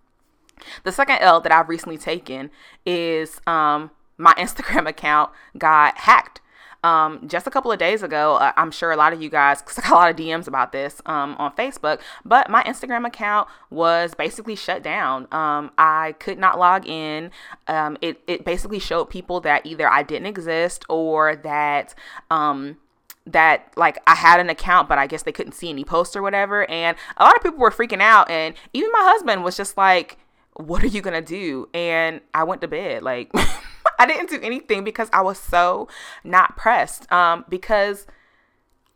The 0.83 0.91
second 0.91 1.17
L 1.19 1.41
that 1.41 1.51
I've 1.51 1.69
recently 1.69 1.97
taken 1.97 2.49
is 2.85 3.41
um, 3.45 3.91
my 4.17 4.33
Instagram 4.33 4.87
account 4.87 5.31
got 5.57 5.97
hacked 5.97 6.41
um, 6.83 7.27
just 7.27 7.47
a 7.47 7.51
couple 7.51 7.71
of 7.71 7.79
days 7.79 8.03
ago, 8.03 8.35
uh, 8.35 8.51
I'm 8.57 8.71
sure 8.71 8.91
a 8.91 8.97
lot 8.97 9.13
of 9.13 9.21
you 9.21 9.29
guys, 9.29 9.61
because 9.61 9.79
I 9.79 9.81
got 9.81 9.91
a 9.91 9.95
lot 9.95 10.09
of 10.11 10.15
DMs 10.15 10.47
about 10.47 10.71
this 10.71 11.01
um, 11.05 11.35
on 11.39 11.55
Facebook, 11.55 11.99
but 12.25 12.49
my 12.49 12.63
Instagram 12.63 13.07
account 13.07 13.47
was 13.69 14.13
basically 14.13 14.55
shut 14.55 14.83
down. 14.83 15.27
Um, 15.31 15.71
I 15.77 16.15
could 16.19 16.37
not 16.37 16.59
log 16.59 16.87
in. 16.87 17.31
Um, 17.67 17.97
it, 18.01 18.21
it 18.27 18.45
basically 18.45 18.79
showed 18.79 19.05
people 19.05 19.39
that 19.41 19.65
either 19.65 19.89
I 19.89 20.03
didn't 20.03 20.27
exist 20.27 20.85
or 20.89 21.35
that 21.37 21.95
um, 22.29 22.77
that 23.25 23.71
like 23.77 23.97
I 24.05 24.15
had 24.15 24.39
an 24.39 24.49
account, 24.49 24.89
but 24.89 24.97
I 24.97 25.07
guess 25.07 25.23
they 25.23 25.31
couldn't 25.31 25.53
see 25.53 25.69
any 25.69 25.83
posts 25.83 26.15
or 26.15 26.21
whatever. 26.21 26.69
And 26.69 26.97
a 27.17 27.23
lot 27.23 27.35
of 27.35 27.43
people 27.43 27.59
were 27.59 27.71
freaking 27.71 28.01
out. 28.01 28.29
And 28.29 28.55
even 28.73 28.91
my 28.91 29.03
husband 29.03 29.43
was 29.43 29.55
just 29.55 29.77
like, 29.77 30.17
What 30.55 30.83
are 30.83 30.87
you 30.87 31.01
to 31.01 31.21
do? 31.21 31.69
And 31.73 32.21
I 32.33 32.43
went 32.43 32.61
to 32.61 32.67
bed. 32.67 33.03
Like, 33.03 33.31
I 33.99 34.05
didn't 34.05 34.29
do 34.29 34.39
anything 34.41 34.83
because 34.83 35.09
I 35.13 35.21
was 35.21 35.37
so 35.37 35.87
not 36.23 36.57
pressed. 36.57 37.11
Um, 37.11 37.45
because 37.49 38.07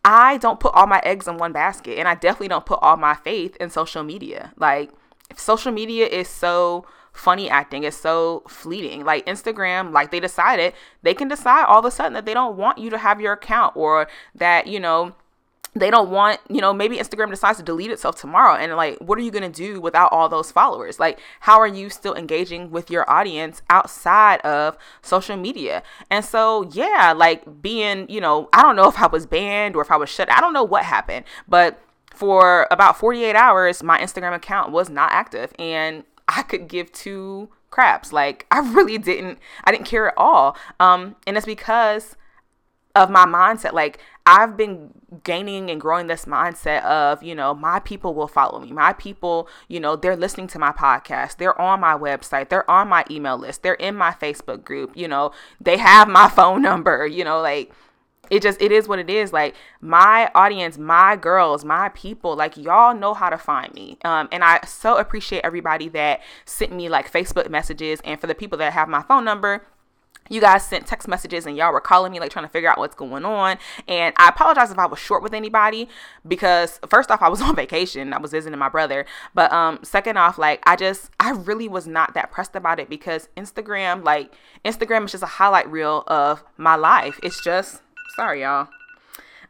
I 0.04 0.38
don't 0.38 0.60
put 0.60 0.74
all 0.74 0.88
my 0.88 1.02
eggs 1.04 1.28
in 1.28 1.38
one 1.38 1.52
basket, 1.52 1.98
and 2.00 2.08
I 2.08 2.16
definitely 2.16 2.48
don't 2.50 2.66
put 2.66 2.80
all 2.82 2.98
my 2.98 3.14
faith 3.14 3.56
in 3.58 3.70
social 3.70 4.04
media. 4.04 4.54
Like, 4.58 4.92
social 5.36 5.72
media 5.72 6.08
is 6.08 6.28
so 6.28 6.86
funny 7.18 7.50
acting 7.50 7.84
is 7.84 7.96
so 7.96 8.44
fleeting. 8.48 9.04
Like 9.04 9.26
Instagram, 9.26 9.92
like 9.92 10.12
they 10.12 10.20
decided 10.20 10.74
they 11.02 11.14
can 11.14 11.28
decide 11.28 11.66
all 11.66 11.80
of 11.80 11.86
a 11.86 11.92
sudden 11.92 12.14
that 12.14 12.26
they 12.26 12.34
don't 12.34 12.58
want 12.58 12.78
you 12.78 12.90
to 12.92 12.98
have 12.98 13.20
your 13.20 13.34
account 13.34 13.76
or 13.76 14.08
that, 14.36 14.68
you 14.68 14.80
know, 14.80 15.16
they 15.82 15.92
don't 15.92 16.10
want, 16.10 16.40
you 16.50 16.62
know, 16.62 16.74
maybe 16.74 16.98
Instagram 16.98 17.30
decides 17.30 17.58
to 17.58 17.64
delete 17.64 17.92
itself 17.92 18.16
tomorrow. 18.16 18.56
And 18.56 18.76
like, 18.76 18.98
what 19.00 19.18
are 19.18 19.22
you 19.22 19.32
going 19.32 19.50
to 19.50 19.56
do 19.56 19.82
without 19.82 20.12
all 20.12 20.30
those 20.30 20.52
followers? 20.52 21.00
Like, 21.00 21.20
how 21.42 21.60
are 21.60 21.68
you 21.68 21.90
still 21.90 22.16
engaging 22.16 22.72
with 22.72 22.90
your 22.90 23.10
audience 23.10 23.62
outside 23.70 24.40
of 24.42 24.78
social 25.02 25.38
media? 25.38 25.84
And 26.10 26.24
so, 26.24 26.70
yeah, 26.72 27.14
like 27.16 27.62
being, 27.62 28.10
you 28.10 28.22
know, 28.22 28.50
I 28.54 28.62
don't 28.62 28.76
know 28.76 28.88
if 28.88 29.00
I 29.00 29.08
was 29.08 29.26
banned 29.26 29.76
or 29.76 29.82
if 29.82 29.92
I 29.92 29.98
was 29.98 30.10
shut, 30.10 30.32
I 30.32 30.42
don't 30.42 30.54
know 30.54 30.64
what 30.64 30.84
happened, 30.84 31.26
but 31.48 31.82
for 32.14 32.68
about 32.72 32.98
48 32.98 33.36
hours, 33.36 33.84
my 33.84 34.00
Instagram 34.00 34.34
account 34.34 34.72
was 34.72 34.90
not 34.90 35.12
active 35.12 35.54
and 35.60 36.04
I 36.28 36.42
could 36.42 36.68
give 36.68 36.92
two 36.92 37.50
craps. 37.70 38.12
Like, 38.12 38.46
I 38.52 38.60
really 38.60 38.98
didn't, 38.98 39.40
I 39.64 39.72
didn't 39.72 39.86
care 39.86 40.08
at 40.08 40.14
all. 40.18 40.58
Um, 40.80 41.16
and 41.26 41.38
it's 41.38 41.46
because, 41.46 42.16
of 42.98 43.10
my 43.10 43.26
mindset. 43.26 43.74
Like 43.74 44.00
I've 44.28 44.58
been 44.58 44.90
gaining 45.24 45.72
and 45.72 45.80
growing 45.80 46.08
this 46.08 46.26
mindset 46.26 46.84
of, 46.84 47.24
you 47.24 47.34
know, 47.34 47.54
my 47.54 47.80
people 47.80 48.14
will 48.14 48.28
follow 48.28 48.60
me. 48.60 48.74
My 48.74 48.92
people, 48.92 49.48
you 49.70 49.80
know, 49.80 49.96
they're 49.96 50.18
listening 50.18 50.48
to 50.48 50.60
my 50.60 50.74
podcast. 50.74 51.38
They're 51.38 51.60
on 51.60 51.80
my 51.80 51.94
website. 51.94 52.50
They're 52.50 52.70
on 52.70 52.90
my 52.90 53.06
email 53.10 53.38
list. 53.38 53.64
They're 53.64 53.76
in 53.76 53.96
my 53.96 54.12
Facebook 54.12 54.66
group. 54.66 54.98
You 54.98 55.08
know, 55.08 55.32
they 55.62 55.78
have 55.78 56.10
my 56.10 56.28
phone 56.36 56.62
number, 56.62 57.08
you 57.08 57.24
know, 57.24 57.40
like 57.40 57.72
it 58.30 58.42
just 58.42 58.62
it 58.62 58.74
is 58.74 58.90
what 58.90 59.00
it 59.00 59.10
is 59.10 59.32
like 59.32 59.56
my 59.80 60.30
audience 60.36 60.78
my 60.78 61.16
girls 61.16 61.64
my 61.64 61.88
people 61.90 62.36
like 62.36 62.58
y'all 62.58 62.94
know 62.94 63.14
how 63.14 63.30
to 63.30 63.38
find 63.38 63.74
me 63.74 63.98
um 64.04 64.28
and 64.34 64.44
i 64.44 64.60
so 64.66 64.98
appreciate 64.98 65.40
everybody 65.46 65.88
that 65.88 66.20
sent 66.44 66.74
me 66.74 66.90
like 66.90 67.10
facebook 67.10 67.50
messages 67.50 68.02
and 68.04 68.20
for 68.20 68.28
the 68.28 68.36
people 68.36 68.58
that 68.58 68.74
have 68.74 68.90
my 68.90 69.02
phone 69.02 69.24
number 69.24 69.66
you 70.30 70.42
guys 70.42 70.66
sent 70.66 70.86
text 70.88 71.08
messages 71.08 71.46
and 71.46 71.58
y'all 71.58 71.72
were 71.72 71.82
calling 71.82 72.12
me 72.12 72.20
like 72.20 72.32
trying 72.32 72.46
to 72.46 72.50
figure 72.50 72.70
out 72.70 72.78
what's 72.78 72.96
going 72.96 73.26
on. 73.26 73.58
And 73.88 74.14
i 74.18 74.30
apologize 74.30 74.72
if 74.72 74.80
i 74.80 74.86
was 74.86 75.00
short 75.00 75.24
with 75.24 75.34
anybody 75.34 75.88
because 76.28 76.80
first 76.88 77.12
off 77.12 77.22
i 77.22 77.30
was 77.30 77.42
on 77.48 77.56
vacation. 77.56 78.14
I 78.14 78.20
was 78.20 78.32
visiting 78.32 78.60
my 78.60 78.70
brother. 78.70 79.06
But 79.34 79.52
um 79.52 79.80
second 79.84 80.18
off 80.18 80.38
like 80.38 80.62
i 80.66 80.76
just 80.76 81.12
i 81.20 81.32
really 81.32 81.68
was 81.68 81.88
not 81.88 82.14
that 82.14 82.32
pressed 82.32 82.56
about 82.56 82.80
it 82.80 82.90
because 82.90 83.30
instagram 83.38 84.04
like 84.04 84.34
instagram 84.64 85.06
is 85.06 85.12
just 85.12 85.24
a 85.24 85.28
highlight 85.28 85.70
reel 85.70 86.04
of 86.08 86.44
my 86.58 86.76
life. 86.76 87.20
It's 87.24 87.44
just 87.44 87.82
sorry 88.16 88.42
y'all 88.42 88.68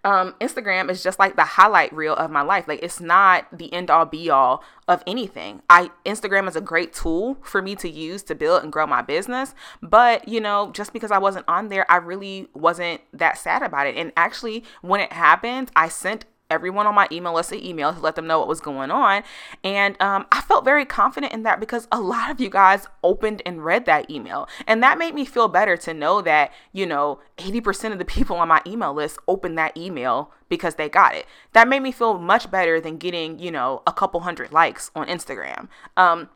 um, 0.08 0.36
Instagram 0.40 0.90
is 0.90 1.04
just 1.04 1.20
like 1.20 1.36
the 1.36 1.44
highlight 1.44 1.92
reel 1.92 2.16
of 2.16 2.32
my 2.32 2.42
life. 2.42 2.66
Like 2.66 2.82
it's 2.82 3.02
not 3.02 3.46
the 3.52 3.72
end 3.74 3.92
all 3.92 4.06
be 4.06 4.30
all 4.30 4.64
of 4.88 5.04
anything. 5.06 5.62
I 5.70 5.92
Instagram 6.06 6.48
is 6.48 6.56
a 6.56 6.62
great 6.62 6.94
tool 6.94 7.38
for 7.42 7.62
me 7.62 7.76
to 7.76 7.90
use 7.90 8.24
to 8.24 8.36
build 8.36 8.64
and 8.64 8.72
grow 8.72 8.88
my 8.88 9.02
business, 9.02 9.54
but 9.82 10.26
you 10.26 10.40
know, 10.40 10.72
just 10.72 10.94
because 10.94 11.12
I 11.12 11.18
wasn't 11.18 11.44
on 11.50 11.68
there, 11.68 11.86
I 11.92 11.98
really 11.98 12.48
wasn't 12.54 13.02
that 13.12 13.38
sad 13.38 13.62
about 13.62 13.86
it. 13.86 13.98
And 13.98 14.14
actually, 14.16 14.64
when 14.82 15.02
it 15.02 15.12
happened, 15.12 15.72
I 15.76 15.90
sent 15.90 16.24
everyone 16.50 16.88
on 16.88 16.96
my 16.96 17.08
email 17.12 17.34
list 17.34 17.52
an 17.52 17.64
email 17.64 17.94
to 17.94 18.00
let 18.00 18.16
them 18.16 18.28
know 18.28 18.40
what 18.40 18.48
was 18.48 18.62
going 18.62 18.92
on. 18.92 19.24
And 19.64 20.00
um, 20.02 20.26
I 20.32 20.42
felt 20.42 20.66
very 20.66 20.86
confident 20.86 21.34
in 21.34 21.44
that 21.44 21.60
because 21.60 21.88
a 21.92 22.00
lot 22.00 22.32
of 22.32 22.40
you 22.40 22.50
guys 22.50 22.88
opened 23.04 23.42
and 23.46 23.64
read 23.64 23.86
that 23.86 24.10
email. 24.10 24.48
And 24.66 24.82
that 24.84 24.98
made 24.98 25.14
me 25.14 25.26
feel 25.26 25.48
better 25.48 25.78
to 25.78 25.94
know 25.94 26.22
that, 26.22 26.52
you 26.72 26.86
know, 26.86 27.20
80% 27.38 27.92
of 27.92 28.00
the 28.00 28.06
people 28.06 28.38
on 28.38 28.48
my 28.48 28.62
email 28.66 28.94
list 28.94 29.20
opened 29.28 29.58
that 29.58 29.76
email 29.76 30.32
because 30.50 30.76
they 30.76 30.90
got 30.90 31.16
it. 31.16 31.26
That 31.54 31.68
made 31.68 31.82
me 31.82 31.92
feel 31.92 32.18
much 32.18 32.50
better 32.50 32.80
than 32.80 32.98
getting, 32.98 33.40
you 33.40 33.52
know, 33.52 33.84
a 33.86 33.94
couple 33.94 34.22
hundred 34.22 34.52
likes 34.52 34.92
on 34.96 35.08
Instagram. 35.08 35.68
Um, 35.96 36.30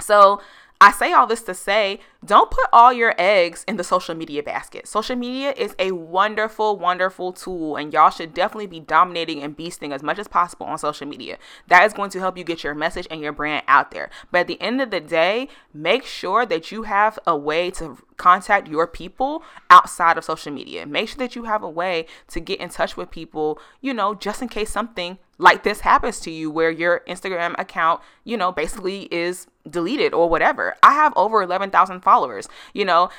so 0.00 0.40
I 0.82 0.92
say 0.92 1.12
all 1.12 1.26
this 1.26 1.42
to 1.42 1.54
say 1.54 2.00
don't 2.24 2.50
put 2.50 2.66
all 2.72 2.92
your 2.92 3.14
eggs 3.18 3.64
in 3.66 3.76
the 3.76 3.84
social 3.84 4.14
media 4.14 4.42
basket. 4.42 4.86
Social 4.86 5.16
media 5.16 5.54
is 5.56 5.74
a 5.78 5.92
wonderful, 5.92 6.76
wonderful 6.76 7.32
tool, 7.32 7.76
and 7.76 7.92
y'all 7.92 8.10
should 8.10 8.34
definitely 8.34 8.66
be 8.66 8.80
dominating 8.80 9.42
and 9.42 9.56
beasting 9.56 9.92
as 9.92 10.02
much 10.02 10.18
as 10.18 10.28
possible 10.28 10.66
on 10.66 10.76
social 10.76 11.06
media. 11.06 11.38
That 11.68 11.84
is 11.84 11.94
going 11.94 12.10
to 12.10 12.18
help 12.18 12.36
you 12.36 12.44
get 12.44 12.62
your 12.62 12.74
message 12.74 13.06
and 13.10 13.22
your 13.22 13.32
brand 13.32 13.64
out 13.68 13.90
there. 13.90 14.10
But 14.30 14.40
at 14.40 14.46
the 14.48 14.60
end 14.60 14.82
of 14.82 14.90
the 14.90 15.00
day, 15.00 15.48
make 15.72 16.04
sure 16.04 16.44
that 16.44 16.70
you 16.70 16.82
have 16.82 17.18
a 17.26 17.36
way 17.36 17.70
to 17.72 17.96
contact 18.18 18.68
your 18.68 18.86
people 18.86 19.42
outside 19.70 20.18
of 20.18 20.24
social 20.24 20.52
media. 20.52 20.86
Make 20.86 21.08
sure 21.08 21.18
that 21.18 21.34
you 21.34 21.44
have 21.44 21.62
a 21.62 21.70
way 21.70 22.04
to 22.28 22.40
get 22.40 22.60
in 22.60 22.68
touch 22.68 22.98
with 22.98 23.10
people, 23.10 23.58
you 23.80 23.94
know, 23.94 24.14
just 24.14 24.42
in 24.42 24.48
case 24.48 24.70
something 24.70 25.18
like 25.38 25.62
this 25.62 25.80
happens 25.80 26.20
to 26.20 26.30
you 26.30 26.50
where 26.50 26.70
your 26.70 27.00
Instagram 27.08 27.58
account, 27.58 28.02
you 28.24 28.36
know, 28.36 28.52
basically 28.52 29.04
is 29.04 29.46
deleted 29.70 30.12
or 30.12 30.28
whatever. 30.28 30.76
I 30.82 30.92
have 30.92 31.12
over 31.16 31.42
11,000 31.42 32.00
followers. 32.00 32.48
You 32.74 32.84
know, 32.84 33.10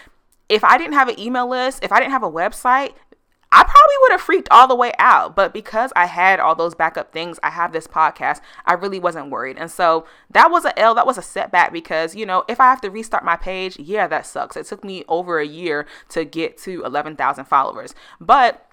if 0.49 0.63
I 0.63 0.77
didn't 0.77 0.93
have 0.93 1.07
an 1.07 1.19
email 1.19 1.49
list, 1.49 1.83
if 1.83 1.91
I 1.91 1.99
didn't 1.99 2.11
have 2.11 2.23
a 2.23 2.31
website, 2.31 2.93
I 3.53 3.63
probably 3.63 3.95
would 4.01 4.11
have 4.11 4.21
freaked 4.21 4.47
all 4.49 4.67
the 4.67 4.75
way 4.75 4.93
out. 4.97 5.35
But 5.35 5.53
because 5.53 5.91
I 5.95 6.05
had 6.05 6.39
all 6.39 6.55
those 6.55 6.73
backup 6.73 7.11
things, 7.11 7.37
I 7.43 7.49
have 7.49 7.73
this 7.73 7.85
podcast, 7.85 8.39
I 8.65 8.73
really 8.73 8.99
wasn't 8.99 9.29
worried. 9.29 9.57
And 9.57 9.69
so 9.69 10.05
that 10.29 10.49
was 10.49 10.63
a 10.63 10.77
L, 10.79 10.95
that 10.95 11.05
was 11.05 11.17
a 11.17 11.21
setback 11.21 11.73
because, 11.73 12.15
you 12.15 12.25
know, 12.25 12.45
if 12.47 12.61
I 12.61 12.65
have 12.65 12.81
to 12.81 12.89
restart 12.89 13.25
my 13.25 13.35
page, 13.35 13.77
yeah, 13.77 14.07
that 14.07 14.25
sucks. 14.25 14.55
It 14.55 14.67
took 14.67 14.85
me 14.85 15.03
over 15.09 15.39
a 15.39 15.45
year 15.45 15.85
to 16.09 16.23
get 16.23 16.57
to 16.59 16.83
11,000 16.85 17.45
followers. 17.45 17.93
But 18.21 18.65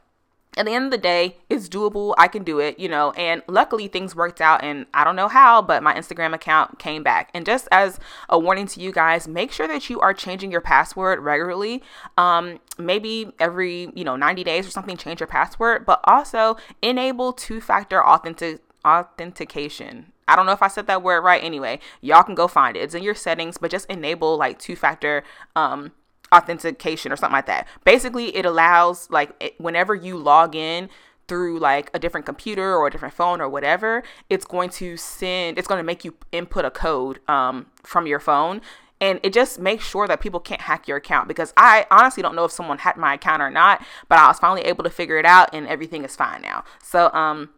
at 0.59 0.67
the 0.67 0.73
end 0.73 0.87
of 0.87 0.91
the 0.91 0.99
day, 0.99 1.37
it's 1.49 1.69
doable. 1.69 2.15
I 2.19 2.27
can 2.27 2.43
do 2.43 2.59
it, 2.59 2.79
you 2.79 2.88
know. 2.88 3.12
And 3.12 3.43
luckily, 3.47 3.87
things 3.87 4.17
worked 4.17 4.41
out, 4.41 4.65
and 4.65 4.87
I 4.93 5.05
don't 5.05 5.17
know 5.17 5.29
how, 5.29 5.62
but 5.62 5.83
my 5.83 5.95
Instagram 5.95 6.35
account 6.35 6.79
came 6.79 7.05
back. 7.05 7.31
And 7.33 7.47
just 7.47 7.69
as 7.71 8.00
a 8.29 8.38
warning 8.38 8.67
to 8.67 8.81
you 8.81 8.91
guys, 8.91 9.29
make 9.29 9.53
sure 9.53 9.69
that 9.69 9.88
you 9.88 10.00
are 10.00 10.12
changing 10.12 10.50
your 10.50 10.61
password 10.61 11.21
regularly. 11.21 11.83
Um, 12.17 12.59
maybe 12.77 13.33
every 13.38 13.91
you 13.95 14.05
know 14.05 14.17
90 14.17 14.43
days 14.45 14.67
or 14.67 14.71
something, 14.71 14.97
change 14.97 15.21
your 15.21 15.29
password, 15.29 15.87
but 15.87 16.00
also 16.05 16.57
enable 16.83 17.33
two-factor 17.33 18.05
authentic 18.05 18.61
authentication. 18.85 20.12
I 20.27 20.37
don't 20.37 20.45
know 20.45 20.53
if 20.53 20.62
I 20.62 20.69
said 20.69 20.87
that 20.88 21.03
word 21.03 21.23
right. 21.23 21.43
Anyway, 21.43 21.81
y'all 22.00 22.23
can 22.23 22.35
go 22.35 22.49
find 22.49 22.77
it. 22.77 22.81
It's 22.81 22.95
in 22.95 23.03
your 23.03 23.15
settings, 23.15 23.59
but 23.59 23.71
just 23.71 23.88
enable 23.88 24.37
like 24.37 24.59
two-factor 24.59 25.23
um 25.55 25.93
authentication 26.35 27.13
or 27.13 27.17
something 27.17 27.35
like 27.35 27.47
that. 27.47 27.67
Basically, 27.85 28.35
it 28.37 28.45
allows 28.45 29.11
like 29.11 29.31
it, 29.41 29.61
whenever 29.61 29.95
you 29.95 30.17
log 30.17 30.55
in 30.55 30.89
through 31.27 31.59
like 31.59 31.91
a 31.93 31.99
different 31.99 32.25
computer 32.25 32.75
or 32.75 32.87
a 32.87 32.91
different 32.91 33.15
phone 33.15 33.41
or 33.41 33.49
whatever, 33.49 34.03
it's 34.31 34.45
going 34.45 34.71
to 34.71 34.97
send 34.97 35.59
it's 35.59 35.69
going 35.69 35.79
to 35.79 35.85
make 35.85 36.05
you 36.05 36.15
input 36.33 36.65
a 36.65 36.71
code 36.71 37.21
um, 37.29 37.67
from 37.83 38.07
your 38.07 38.21
phone 38.21 38.61
and 39.01 39.21
it 39.23 39.33
just 39.33 39.59
makes 39.59 39.87
sure 39.87 40.09
that 40.09 40.21
people 40.21 40.41
can't 40.41 40.63
hack 40.63 40.89
your 40.89 40.97
account 40.97 41.29
because 41.29 41.53
I 41.57 41.87
honestly 41.91 42.23
don't 42.23 42.35
know 42.35 42.45
if 42.45 42.53
someone 42.53 42.79
hacked 42.79 42.99
my 42.99 43.15
account 43.15 43.43
or 43.43 43.51
not, 43.51 43.85
but 44.09 44.19
I 44.19 44.27
was 44.27 44.39
finally 44.39 44.63
able 44.63 44.83
to 44.85 44.91
figure 44.91 45.19
it 45.19 45.25
out 45.25 45.51
and 45.53 45.69
everything 45.69 46.05
is 46.05 46.17
fine 46.17 46.43
now. 46.43 46.65
So 46.83 47.13
um 47.13 47.51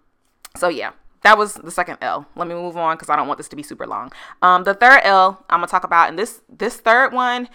so 0.57 0.69
yeah, 0.69 0.93
that 1.23 1.39
was 1.39 1.55
the 1.55 1.71
second 1.71 1.99
L. 2.00 2.27
Let 2.35 2.49
me 2.49 2.55
move 2.55 2.77
on 2.77 2.97
because 2.97 3.09
I 3.09 3.17
don't 3.17 3.29
want 3.29 3.39
this 3.39 3.49
to 3.49 3.57
be 3.57 3.62
super 3.62 3.87
long. 3.87 4.12
Um, 4.43 4.65
the 4.65 4.75
third 4.75 5.00
L 5.05 5.45
I'm 5.49 5.59
gonna 5.61 5.69
talk 5.69 5.85
about, 5.85 6.09
and 6.09 6.19
this 6.19 6.43
this 6.49 6.77
third 6.77 7.12
one, 7.12 7.49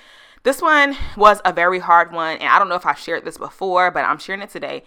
this 0.45 0.61
one 0.61 0.95
was 1.17 1.41
a 1.43 1.51
very 1.51 1.79
hard 1.79 2.11
one, 2.11 2.37
and 2.37 2.47
I 2.47 2.59
don't 2.59 2.69
know 2.69 2.75
if 2.75 2.85
I've 2.85 2.99
shared 2.99 3.25
this 3.25 3.39
before, 3.39 3.89
but 3.89 4.05
I'm 4.05 4.19
sharing 4.19 4.43
it 4.43 4.51
today. 4.51 4.83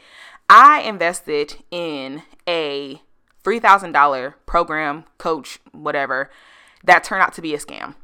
I 0.49 0.83
invested 0.83 1.57
in 1.73 2.23
a 2.47 3.03
$3,000 3.43 4.35
program, 4.47 5.05
coach, 5.19 5.59
whatever, 5.73 6.31
that 6.85 7.03
turned 7.03 7.23
out 7.23 7.33
to 7.35 7.43
be 7.43 7.55
a 7.55 7.59
scam. 7.59 7.97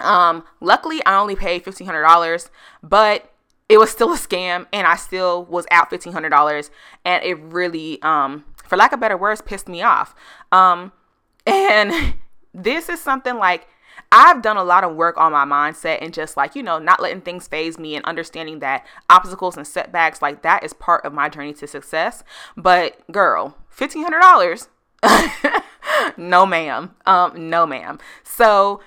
Um, 0.00 0.42
luckily, 0.60 1.00
I 1.06 1.16
only 1.16 1.36
paid 1.36 1.64
$1,500, 1.64 2.50
but 2.82 3.32
it 3.68 3.78
was 3.78 3.90
still 3.92 4.12
a 4.12 4.18
scam, 4.18 4.66
and 4.72 4.88
I 4.88 4.96
still 4.96 5.44
was 5.44 5.66
out 5.70 5.88
$1,500, 5.88 6.70
and 7.04 7.22
it 7.22 7.38
really, 7.38 8.02
um, 8.02 8.44
for 8.66 8.76
lack 8.76 8.92
of 8.92 8.98
better 8.98 9.16
words, 9.16 9.40
pissed 9.40 9.68
me 9.68 9.82
off. 9.82 10.16
Um, 10.50 10.90
and 11.46 12.14
this 12.52 12.88
is 12.88 13.00
something 13.00 13.36
like 13.36 13.68
I've 14.12 14.42
done 14.42 14.56
a 14.56 14.64
lot 14.64 14.84
of 14.84 14.94
work 14.94 15.16
on 15.16 15.32
my 15.32 15.44
mindset 15.44 15.98
and 16.00 16.14
just 16.14 16.36
like, 16.36 16.54
you 16.54 16.62
know, 16.62 16.78
not 16.78 17.00
letting 17.00 17.20
things 17.20 17.48
phase 17.48 17.78
me 17.78 17.96
and 17.96 18.04
understanding 18.04 18.60
that 18.60 18.86
obstacles 19.10 19.56
and 19.56 19.66
setbacks, 19.66 20.22
like 20.22 20.42
that 20.42 20.64
is 20.64 20.72
part 20.72 21.04
of 21.04 21.12
my 21.12 21.28
journey 21.28 21.52
to 21.54 21.66
success. 21.66 22.22
But 22.56 23.10
girl, 23.10 23.56
$1,500? 23.76 24.68
no, 26.16 26.46
ma'am. 26.46 26.94
Um, 27.04 27.50
no, 27.50 27.66
ma'am. 27.66 27.98
So, 28.22 28.80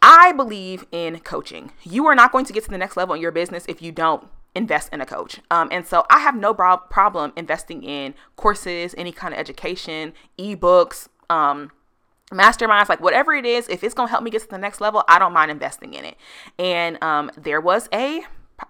I 0.00 0.32
believe 0.32 0.86
in 0.92 1.18
coaching. 1.20 1.72
You 1.82 2.06
are 2.06 2.14
not 2.14 2.30
going 2.32 2.44
to 2.44 2.52
get 2.52 2.64
to 2.64 2.70
the 2.70 2.78
next 2.78 2.96
level 2.96 3.14
in 3.14 3.20
your 3.20 3.32
business 3.32 3.64
if 3.68 3.82
you 3.82 3.90
don't 3.90 4.28
invest 4.54 4.92
in 4.92 5.00
a 5.00 5.06
coach. 5.06 5.40
Um, 5.50 5.68
and 5.70 5.86
so 5.86 6.04
I 6.10 6.20
have 6.20 6.36
no 6.36 6.54
problem 6.54 7.32
investing 7.36 7.82
in 7.82 8.14
courses, 8.36 8.94
any 8.96 9.12
kind 9.12 9.34
of 9.34 9.40
education, 9.40 10.12
ebooks, 10.38 11.08
um, 11.28 11.70
masterminds 12.30 12.88
like 12.88 13.00
whatever 13.00 13.32
it 13.32 13.46
is 13.46 13.68
if 13.68 13.82
it's 13.82 13.94
going 13.94 14.06
to 14.06 14.10
help 14.10 14.22
me 14.22 14.30
get 14.30 14.42
to 14.42 14.48
the 14.48 14.58
next 14.58 14.80
level 14.80 15.02
i 15.08 15.18
don't 15.18 15.32
mind 15.32 15.50
investing 15.50 15.94
in 15.94 16.04
it 16.04 16.16
and 16.58 17.02
um, 17.02 17.30
there 17.36 17.60
was 17.60 17.88
a 17.92 18.22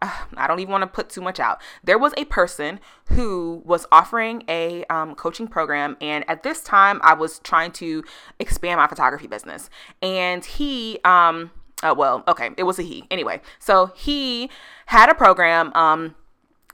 I 0.03 0.47
don't 0.47 0.61
even 0.61 0.71
want 0.71 0.83
to 0.83 0.87
put 0.87 1.09
too 1.09 1.21
much 1.21 1.41
out. 1.41 1.61
There 1.83 1.99
was 1.99 2.13
a 2.17 2.25
person 2.27 2.79
who 3.07 3.63
was 3.65 3.87
offering 3.91 4.45
a 4.49 4.85
um, 4.85 5.15
coaching 5.15 5.49
program, 5.49 5.97
and 6.01 6.29
at 6.29 6.43
this 6.43 6.61
time, 6.61 7.01
I 7.03 7.15
was 7.15 7.39
trying 7.41 7.73
to 7.73 8.05
expand 8.39 8.79
my 8.79 8.87
photography 8.87 9.27
business. 9.27 9.71
And 10.03 10.45
he, 10.45 10.99
um, 11.05 11.51
uh, 11.83 11.95
well, 11.97 12.23
okay, 12.29 12.51
it 12.57 12.65
was 12.65 12.79
a 12.79 12.83
he. 12.83 13.05
Anyway, 13.11 13.41
so 13.59 13.93
he 13.97 14.51
had 14.87 15.09
a 15.09 15.15
program. 15.15 15.73
Um, 15.75 16.15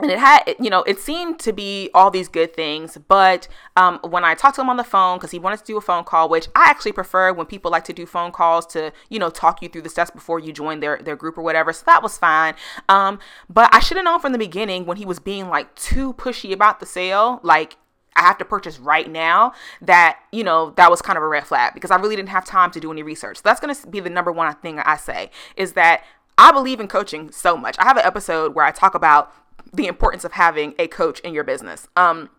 and 0.01 0.11
it 0.11 0.19
had 0.19 0.55
you 0.59 0.69
know 0.69 0.83
it 0.83 0.99
seemed 0.99 1.39
to 1.39 1.53
be 1.53 1.89
all 1.95 2.11
these 2.11 2.29
good 2.29 2.55
things 2.55 2.99
but 3.09 3.47
um, 3.77 3.99
when 4.03 4.25
i 4.25 4.35
talked 4.35 4.57
to 4.57 4.61
him 4.61 4.69
on 4.69 4.77
the 4.77 4.85
phone 4.85 5.19
because 5.19 5.31
he 5.31 5.39
wanted 5.39 5.59
to 5.59 5.65
do 5.65 5.77
a 5.77 5.81
phone 5.81 6.05
call 6.05 6.29
which 6.29 6.49
i 6.55 6.69
actually 6.69 6.93
prefer 6.93 7.33
when 7.33 7.47
people 7.47 7.71
like 7.71 7.85
to 7.85 7.93
do 7.93 8.05
phone 8.05 8.33
calls 8.33 8.67
to 8.67 8.93
you 9.09 9.19
know 9.19 9.31
talk 9.31 9.63
you 9.63 9.69
through 9.69 9.83
the 9.83 9.89
steps 9.89 10.11
before 10.11 10.39
you 10.39 10.53
join 10.53 10.81
their 10.81 10.99
their 10.99 11.17
group 11.17 11.39
or 11.39 11.43
whatever 11.43 11.73
so 11.73 11.85
that 11.87 12.03
was 12.03 12.19
fine 12.19 12.55
um, 12.89 13.19
but 13.49 13.73
i 13.73 13.79
should 13.79 13.97
have 13.97 14.05
known 14.05 14.21
from 14.21 14.33
the 14.33 14.39
beginning 14.39 14.85
when 14.85 14.97
he 14.97 15.05
was 15.05 15.21
being 15.21 15.49
like 15.49 15.73
too 15.77 16.13
pushy 16.15 16.53
about 16.53 16.81
the 16.81 16.87
sale 16.87 17.41
like 17.43 17.77
I 18.17 18.21
have 18.21 18.39
to 18.39 18.45
purchase 18.45 18.79
right 18.79 19.11
now 19.11 19.55
that, 19.83 20.21
you 20.31 20.45
know, 20.45 20.71
that 20.77 20.89
was 20.89 21.03
kind 21.03 21.17
of 21.17 21.25
a 21.25 21.27
red 21.27 21.49
flag 21.49 21.75
because 21.75 21.91
I 21.91 21.97
really 21.97 22.15
didn't 22.15 22.29
have 22.29 22.45
time 22.45 22.71
to 22.71 22.79
do 22.79 22.93
any 22.93 23.03
research. 23.03 23.39
So 23.39 23.43
that's 23.45 23.59
going 23.59 23.75
to 23.75 23.87
be 23.89 23.99
the 23.99 24.09
number 24.09 24.31
one 24.31 24.55
thing 24.55 24.79
I 24.79 24.97
say 24.97 25.33
is 25.57 25.73
that 25.73 26.05
I 26.37 26.51
believe 26.53 26.81
in 26.81 26.89
coaching 26.89 27.31
so 27.31 27.57
much. 27.57 27.77
I 27.79 27.85
have 27.85 27.97
an 27.97 28.05
episode 28.05 28.55
where 28.55 28.65
I 28.65 28.71
talk 28.71 28.95
about 28.95 29.33
the 29.73 29.87
importance 29.87 30.25
of 30.25 30.33
having 30.33 30.75
a 30.79 30.87
coach 30.87 31.21
in 31.21 31.35
your 31.35 31.45
business. 31.45 31.89
Um, 31.97 32.31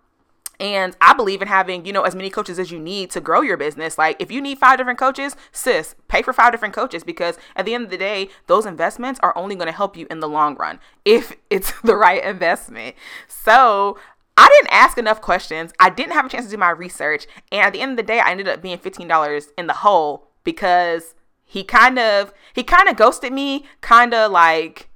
and 0.60 0.96
I 1.02 1.14
believe 1.14 1.42
in 1.42 1.48
having, 1.48 1.86
you 1.86 1.94
know, 1.94 2.04
as 2.04 2.16
many 2.16 2.30
coaches 2.30 2.60
as 2.60 2.72
you 2.72 2.80
need 2.80 3.12
to 3.12 3.22
grow 3.22 3.42
your 3.42 3.58
business. 3.58 3.98
Like 3.98 4.16
if 4.20 4.32
you 4.32 4.42
need 4.42 4.58
five 4.58 4.78
different 4.78 5.00
coaches, 5.00 5.36
sis, 5.52 5.96
pay 6.08 6.22
for 6.22 6.34
five 6.34 6.52
different 6.52 6.74
coaches 6.74 7.04
because 7.04 7.38
at 7.56 7.66
the 7.66 7.74
end 7.74 7.86
of 7.86 7.90
the 7.90 7.98
day, 7.98 8.30
those 8.48 8.66
investments 8.66 9.20
are 9.22 9.38
only 9.38 9.56
going 9.56 9.68
to 9.68 9.74
help 9.74 9.98
you 9.98 10.08
in 10.10 10.20
the 10.20 10.30
long 10.30 10.56
run 10.56 10.80
if 11.04 11.34
it's 11.50 11.74
the 11.82 11.96
right 11.96 12.24
investment. 12.24 12.96
So 13.28 13.98
I 14.38 14.48
didn't 14.50 14.74
ask 14.74 14.98
enough 14.98 15.22
questions. 15.22 15.72
I 15.80 15.90
didn't 15.90 16.14
have 16.14 16.26
a 16.26 16.30
chance 16.30 16.46
to 16.46 16.52
do 16.52 16.58
my 16.58 16.70
research. 16.70 17.26
And 17.52 17.62
at 17.62 17.74
the 17.74 17.82
end 17.82 17.92
of 17.92 17.98
the 17.98 18.04
day, 18.04 18.20
I 18.20 18.32
ended 18.32 18.48
up 18.48 18.62
being 18.62 18.78
$15 18.78 19.48
in 19.58 19.68
the 19.68 19.74
hole 19.74 20.28
because 20.44 21.16
he 21.44 21.64
kind 21.64 22.00
of 22.00 22.34
he 22.54 22.64
kind 22.64 22.90
of 22.90 22.98
ghosted 22.98 23.32
me, 23.32 23.66
kind 23.82 24.14
of 24.14 24.32
like 24.32 24.90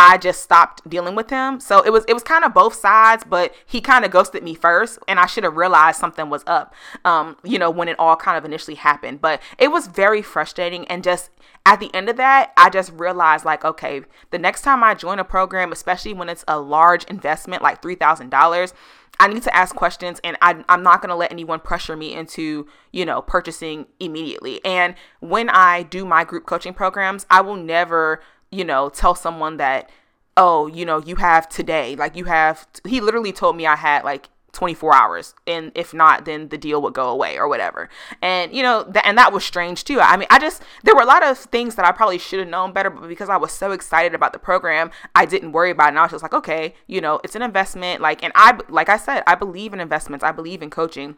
I 0.00 0.16
just 0.16 0.44
stopped 0.44 0.88
dealing 0.88 1.16
with 1.16 1.28
him. 1.28 1.58
So 1.58 1.82
it 1.82 1.90
was 1.90 2.04
it 2.06 2.14
was 2.14 2.22
kind 2.22 2.44
of 2.44 2.54
both 2.54 2.74
sides, 2.74 3.24
but 3.28 3.52
he 3.66 3.80
kind 3.80 4.04
of 4.04 4.12
ghosted 4.12 4.44
me 4.44 4.54
first, 4.54 5.00
and 5.08 5.18
I 5.18 5.26
should 5.26 5.42
have 5.42 5.56
realized 5.56 5.98
something 5.98 6.30
was 6.30 6.44
up. 6.46 6.72
Um, 7.04 7.36
you 7.42 7.58
know, 7.58 7.68
when 7.68 7.88
it 7.88 7.98
all 7.98 8.14
kind 8.14 8.38
of 8.38 8.44
initially 8.44 8.76
happened. 8.76 9.20
But 9.20 9.42
it 9.58 9.72
was 9.72 9.88
very 9.88 10.22
frustrating 10.22 10.86
and 10.86 11.02
just 11.02 11.30
at 11.66 11.80
the 11.80 11.92
end 11.92 12.08
of 12.08 12.16
that, 12.16 12.52
I 12.56 12.70
just 12.70 12.92
realized 12.92 13.44
like, 13.44 13.64
okay, 13.64 14.02
the 14.30 14.38
next 14.38 14.62
time 14.62 14.84
I 14.84 14.94
join 14.94 15.18
a 15.18 15.24
program, 15.24 15.72
especially 15.72 16.14
when 16.14 16.28
it's 16.28 16.44
a 16.46 16.60
large 16.60 17.04
investment 17.04 17.62
like 17.62 17.82
three 17.82 17.96
thousand 17.96 18.30
dollars, 18.30 18.72
I 19.18 19.26
need 19.26 19.42
to 19.42 19.54
ask 19.54 19.74
questions 19.74 20.20
and 20.22 20.36
I, 20.40 20.64
am 20.68 20.84
not 20.84 21.02
going 21.02 21.10
to 21.10 21.16
let 21.16 21.32
anyone 21.32 21.58
pressure 21.58 21.96
me 21.96 22.14
into, 22.14 22.68
you 22.92 23.04
know, 23.04 23.20
purchasing 23.20 23.86
immediately. 23.98 24.64
And 24.64 24.94
when 25.18 25.48
I 25.48 25.82
do 25.82 26.04
my 26.04 26.22
group 26.22 26.46
coaching 26.46 26.72
programs, 26.72 27.26
I 27.28 27.40
will 27.40 27.56
never 27.56 28.20
you 28.50 28.64
know, 28.64 28.88
tell 28.88 29.14
someone 29.14 29.56
that, 29.58 29.90
oh, 30.36 30.66
you 30.66 30.84
know, 30.84 30.98
you 30.98 31.16
have 31.16 31.48
today. 31.48 31.96
Like 31.96 32.16
you 32.16 32.24
have, 32.24 32.66
he 32.86 33.00
literally 33.00 33.32
told 33.32 33.56
me 33.56 33.66
I 33.66 33.76
had 33.76 34.04
like 34.04 34.28
24 34.52 34.94
hours 34.94 35.34
and 35.46 35.70
if 35.74 35.92
not 35.92 36.24
then 36.24 36.48
the 36.48 36.56
deal 36.56 36.80
would 36.82 36.94
go 36.94 37.10
away 37.10 37.36
or 37.36 37.46
whatever. 37.48 37.88
And 38.22 38.52
you 38.52 38.62
know 38.62 38.82
th- 38.82 39.04
and 39.04 39.16
that 39.18 39.32
was 39.32 39.44
strange 39.44 39.84
too. 39.84 40.00
I 40.00 40.16
mean 40.16 40.26
i 40.30 40.38
just 40.38 40.62
there 40.84 40.94
were 40.94 41.02
a 41.02 41.06
lot 41.06 41.22
of 41.22 41.38
things 41.38 41.74
that 41.74 41.84
i 41.84 41.92
probably 41.92 42.18
should 42.18 42.40
have 42.40 42.48
known 42.48 42.72
better 42.72 42.90
but 42.90 43.08
because 43.08 43.28
i 43.28 43.36
was 43.36 43.52
so 43.52 43.72
excited 43.72 44.14
about 44.14 44.32
the 44.32 44.38
program 44.38 44.90
i 45.14 45.26
didn't 45.26 45.52
worry 45.52 45.70
about 45.70 45.86
it. 45.86 45.88
And 45.90 45.98
i 45.98 46.02
was 46.02 46.12
just 46.12 46.22
like 46.22 46.34
okay 46.34 46.74
you 46.86 47.00
know 47.00 47.20
it's 47.22 47.36
an 47.36 47.42
investment 47.42 48.00
like 48.00 48.24
and 48.24 48.32
i 48.34 48.58
like 48.68 48.88
i 48.88 48.96
said 48.96 49.22
i 49.26 49.34
believe 49.34 49.72
in 49.72 49.80
investments. 49.80 50.24
I 50.24 50.32
believe 50.32 50.62
in 50.62 50.70
coaching 50.70 51.16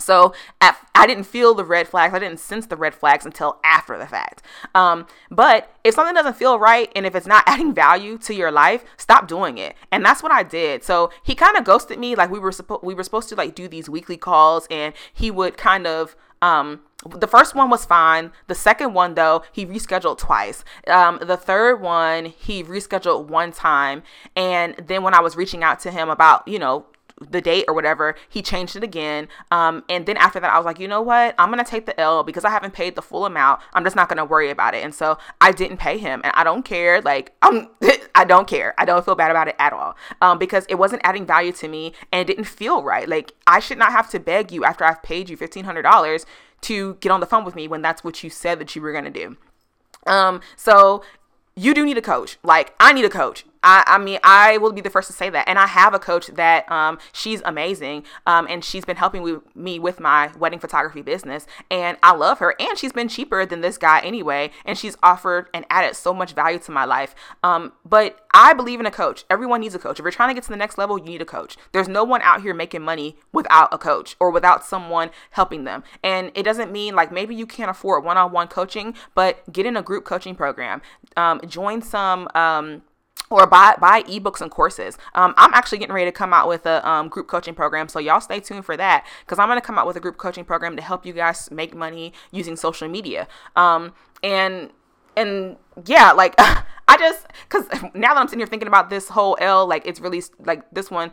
so 0.00 0.34
at, 0.60 0.78
I 0.94 1.06
didn't 1.06 1.24
feel 1.24 1.54
the 1.54 1.64
red 1.64 1.88
flags. 1.88 2.14
I 2.14 2.18
didn't 2.18 2.40
sense 2.40 2.66
the 2.66 2.76
red 2.76 2.94
flags 2.94 3.24
until 3.24 3.58
after 3.64 3.98
the 3.98 4.06
fact. 4.06 4.42
Um, 4.74 5.06
but 5.30 5.74
if 5.84 5.94
something 5.94 6.14
doesn't 6.14 6.36
feel 6.36 6.58
right 6.58 6.90
and 6.94 7.06
if 7.06 7.14
it's 7.14 7.26
not 7.26 7.44
adding 7.46 7.74
value 7.74 8.18
to 8.18 8.34
your 8.34 8.50
life, 8.50 8.84
stop 8.96 9.28
doing 9.28 9.58
it. 9.58 9.76
And 9.90 10.04
that's 10.04 10.22
what 10.22 10.32
I 10.32 10.42
did. 10.42 10.84
So 10.84 11.10
he 11.22 11.34
kind 11.34 11.56
of 11.56 11.64
ghosted 11.64 11.98
me. 11.98 12.14
Like 12.14 12.30
we 12.30 12.38
were 12.38 12.52
supposed 12.52 12.82
we 12.82 12.94
were 12.94 13.04
supposed 13.04 13.28
to 13.30 13.34
like 13.34 13.54
do 13.54 13.68
these 13.68 13.88
weekly 13.88 14.16
calls, 14.16 14.66
and 14.70 14.94
he 15.12 15.30
would 15.30 15.56
kind 15.56 15.86
of 15.86 16.16
um 16.42 16.80
the 17.18 17.26
first 17.26 17.54
one 17.54 17.70
was 17.70 17.84
fine. 17.86 18.30
The 18.46 18.54
second 18.54 18.92
one, 18.92 19.14
though, 19.14 19.42
he 19.52 19.64
rescheduled 19.64 20.18
twice. 20.18 20.64
Um, 20.86 21.18
the 21.22 21.36
third 21.36 21.80
one, 21.80 22.26
he 22.26 22.62
rescheduled 22.62 23.28
one 23.28 23.52
time. 23.52 24.02
And 24.36 24.74
then 24.76 25.02
when 25.02 25.14
I 25.14 25.20
was 25.20 25.34
reaching 25.34 25.62
out 25.62 25.80
to 25.80 25.90
him 25.90 26.10
about, 26.10 26.46
you 26.46 26.58
know, 26.58 26.84
the 27.20 27.40
date 27.40 27.64
or 27.68 27.74
whatever, 27.74 28.14
he 28.28 28.42
changed 28.42 28.76
it 28.76 28.82
again. 28.82 29.28
Um, 29.50 29.84
and 29.88 30.06
then 30.06 30.16
after 30.16 30.40
that, 30.40 30.52
I 30.52 30.56
was 30.56 30.64
like, 30.64 30.78
you 30.78 30.88
know 30.88 31.02
what? 31.02 31.34
I'm 31.38 31.50
gonna 31.50 31.64
take 31.64 31.86
the 31.86 31.98
L 32.00 32.22
because 32.22 32.44
I 32.44 32.50
haven't 32.50 32.72
paid 32.72 32.96
the 32.96 33.02
full 33.02 33.26
amount. 33.26 33.60
I'm 33.74 33.84
just 33.84 33.96
not 33.96 34.08
gonna 34.08 34.24
worry 34.24 34.50
about 34.50 34.74
it. 34.74 34.82
And 34.82 34.94
so 34.94 35.18
I 35.40 35.52
didn't 35.52 35.76
pay 35.76 35.98
him, 35.98 36.20
and 36.24 36.32
I 36.34 36.44
don't 36.44 36.64
care. 36.64 37.00
Like 37.02 37.32
I'm, 37.42 37.68
I 38.14 38.24
don't 38.24 38.48
care. 38.48 38.74
I 38.78 38.84
don't 38.84 39.04
feel 39.04 39.14
bad 39.14 39.30
about 39.30 39.48
it 39.48 39.56
at 39.58 39.72
all. 39.72 39.96
Um, 40.20 40.38
because 40.38 40.64
it 40.68 40.76
wasn't 40.76 41.02
adding 41.04 41.26
value 41.26 41.52
to 41.52 41.68
me, 41.68 41.92
and 42.10 42.20
it 42.20 42.32
didn't 42.32 42.48
feel 42.48 42.82
right. 42.82 43.08
Like 43.08 43.32
I 43.46 43.60
should 43.60 43.78
not 43.78 43.92
have 43.92 44.08
to 44.10 44.20
beg 44.20 44.50
you 44.50 44.64
after 44.64 44.84
I've 44.84 45.02
paid 45.02 45.28
you 45.28 45.36
fifteen 45.36 45.64
hundred 45.64 45.82
dollars 45.82 46.24
to 46.62 46.94
get 47.00 47.10
on 47.12 47.20
the 47.20 47.26
phone 47.26 47.44
with 47.44 47.54
me 47.54 47.68
when 47.68 47.82
that's 47.82 48.04
what 48.04 48.22
you 48.22 48.30
said 48.30 48.58
that 48.60 48.74
you 48.74 48.82
were 48.82 48.92
gonna 48.92 49.10
do. 49.10 49.36
Um, 50.06 50.40
so 50.56 51.02
you 51.54 51.74
do 51.74 51.84
need 51.84 51.98
a 51.98 52.02
coach. 52.02 52.38
Like 52.42 52.74
I 52.80 52.92
need 52.92 53.04
a 53.04 53.10
coach. 53.10 53.44
I, 53.62 53.84
I 53.86 53.98
mean, 53.98 54.18
I 54.22 54.58
will 54.58 54.72
be 54.72 54.80
the 54.80 54.90
first 54.90 55.08
to 55.08 55.12
say 55.12 55.30
that. 55.30 55.48
And 55.48 55.58
I 55.58 55.66
have 55.66 55.94
a 55.94 55.98
coach 55.98 56.28
that 56.28 56.70
um, 56.70 56.98
she's 57.12 57.42
amazing. 57.44 58.04
Um, 58.26 58.46
and 58.48 58.64
she's 58.64 58.84
been 58.84 58.96
helping 58.96 59.22
with 59.22 59.42
me 59.54 59.78
with 59.78 60.00
my 60.00 60.30
wedding 60.38 60.58
photography 60.58 61.02
business. 61.02 61.46
And 61.70 61.98
I 62.02 62.14
love 62.14 62.38
her. 62.38 62.54
And 62.58 62.78
she's 62.78 62.92
been 62.92 63.08
cheaper 63.08 63.44
than 63.44 63.60
this 63.60 63.78
guy 63.78 64.00
anyway. 64.00 64.50
And 64.64 64.78
she's 64.78 64.96
offered 65.02 65.48
and 65.52 65.64
added 65.70 65.96
so 65.96 66.14
much 66.14 66.32
value 66.32 66.58
to 66.60 66.72
my 66.72 66.84
life. 66.84 67.14
Um, 67.42 67.72
but 67.84 68.26
I 68.32 68.52
believe 68.52 68.80
in 68.80 68.86
a 68.86 68.90
coach. 68.90 69.24
Everyone 69.28 69.60
needs 69.60 69.74
a 69.74 69.78
coach. 69.78 69.98
If 69.98 70.04
you're 70.04 70.12
trying 70.12 70.30
to 70.30 70.34
get 70.34 70.44
to 70.44 70.50
the 70.50 70.56
next 70.56 70.78
level, 70.78 70.98
you 70.98 71.04
need 71.04 71.22
a 71.22 71.26
coach. 71.26 71.56
There's 71.72 71.88
no 71.88 72.04
one 72.04 72.22
out 72.22 72.42
here 72.42 72.54
making 72.54 72.82
money 72.82 73.16
without 73.32 73.72
a 73.72 73.78
coach 73.78 74.16
or 74.20 74.30
without 74.30 74.64
someone 74.64 75.10
helping 75.30 75.64
them. 75.64 75.82
And 76.02 76.30
it 76.34 76.44
doesn't 76.44 76.72
mean 76.72 76.94
like 76.94 77.12
maybe 77.12 77.34
you 77.34 77.46
can't 77.46 77.70
afford 77.70 78.04
one 78.04 78.16
on 78.16 78.32
one 78.32 78.48
coaching, 78.48 78.94
but 79.14 79.52
get 79.52 79.66
in 79.66 79.76
a 79.76 79.82
group 79.82 80.04
coaching 80.04 80.34
program. 80.34 80.80
Um, 81.16 81.40
join 81.46 81.82
some 81.82 82.28
um, 82.34 82.82
or 83.30 83.46
buy 83.46 83.76
buy 83.80 84.02
ebooks 84.02 84.40
and 84.40 84.50
courses. 84.50 84.98
Um, 85.14 85.32
I'm 85.36 85.54
actually 85.54 85.78
getting 85.78 85.94
ready 85.94 86.10
to 86.10 86.12
come 86.12 86.32
out 86.32 86.48
with 86.48 86.66
a 86.66 86.86
um, 86.88 87.08
group 87.08 87.28
coaching 87.28 87.54
program, 87.54 87.88
so 87.88 87.98
y'all 87.98 88.20
stay 88.20 88.40
tuned 88.40 88.64
for 88.64 88.76
that 88.76 89.06
because 89.24 89.38
I'm 89.38 89.48
to 89.50 89.60
come 89.60 89.78
out 89.78 89.86
with 89.86 89.96
a 89.96 90.00
group 90.00 90.16
coaching 90.16 90.44
program 90.44 90.76
to 90.76 90.82
help 90.82 91.06
you 91.06 91.12
guys 91.12 91.50
make 91.50 91.74
money 91.74 92.12
using 92.30 92.56
social 92.56 92.88
media. 92.88 93.28
Um, 93.56 93.92
and 94.22 94.70
and 95.16 95.56
yeah, 95.86 96.12
like 96.12 96.34
I 96.38 96.96
just 96.98 97.26
because 97.48 97.66
now 97.94 98.14
that 98.14 98.20
I'm 98.20 98.26
sitting 98.26 98.40
here 98.40 98.46
thinking 98.46 98.68
about 98.68 98.90
this 98.90 99.08
whole 99.08 99.38
L, 99.40 99.66
like 99.66 99.86
it's 99.86 100.00
really 100.00 100.22
like 100.40 100.68
this 100.72 100.90
one, 100.90 101.12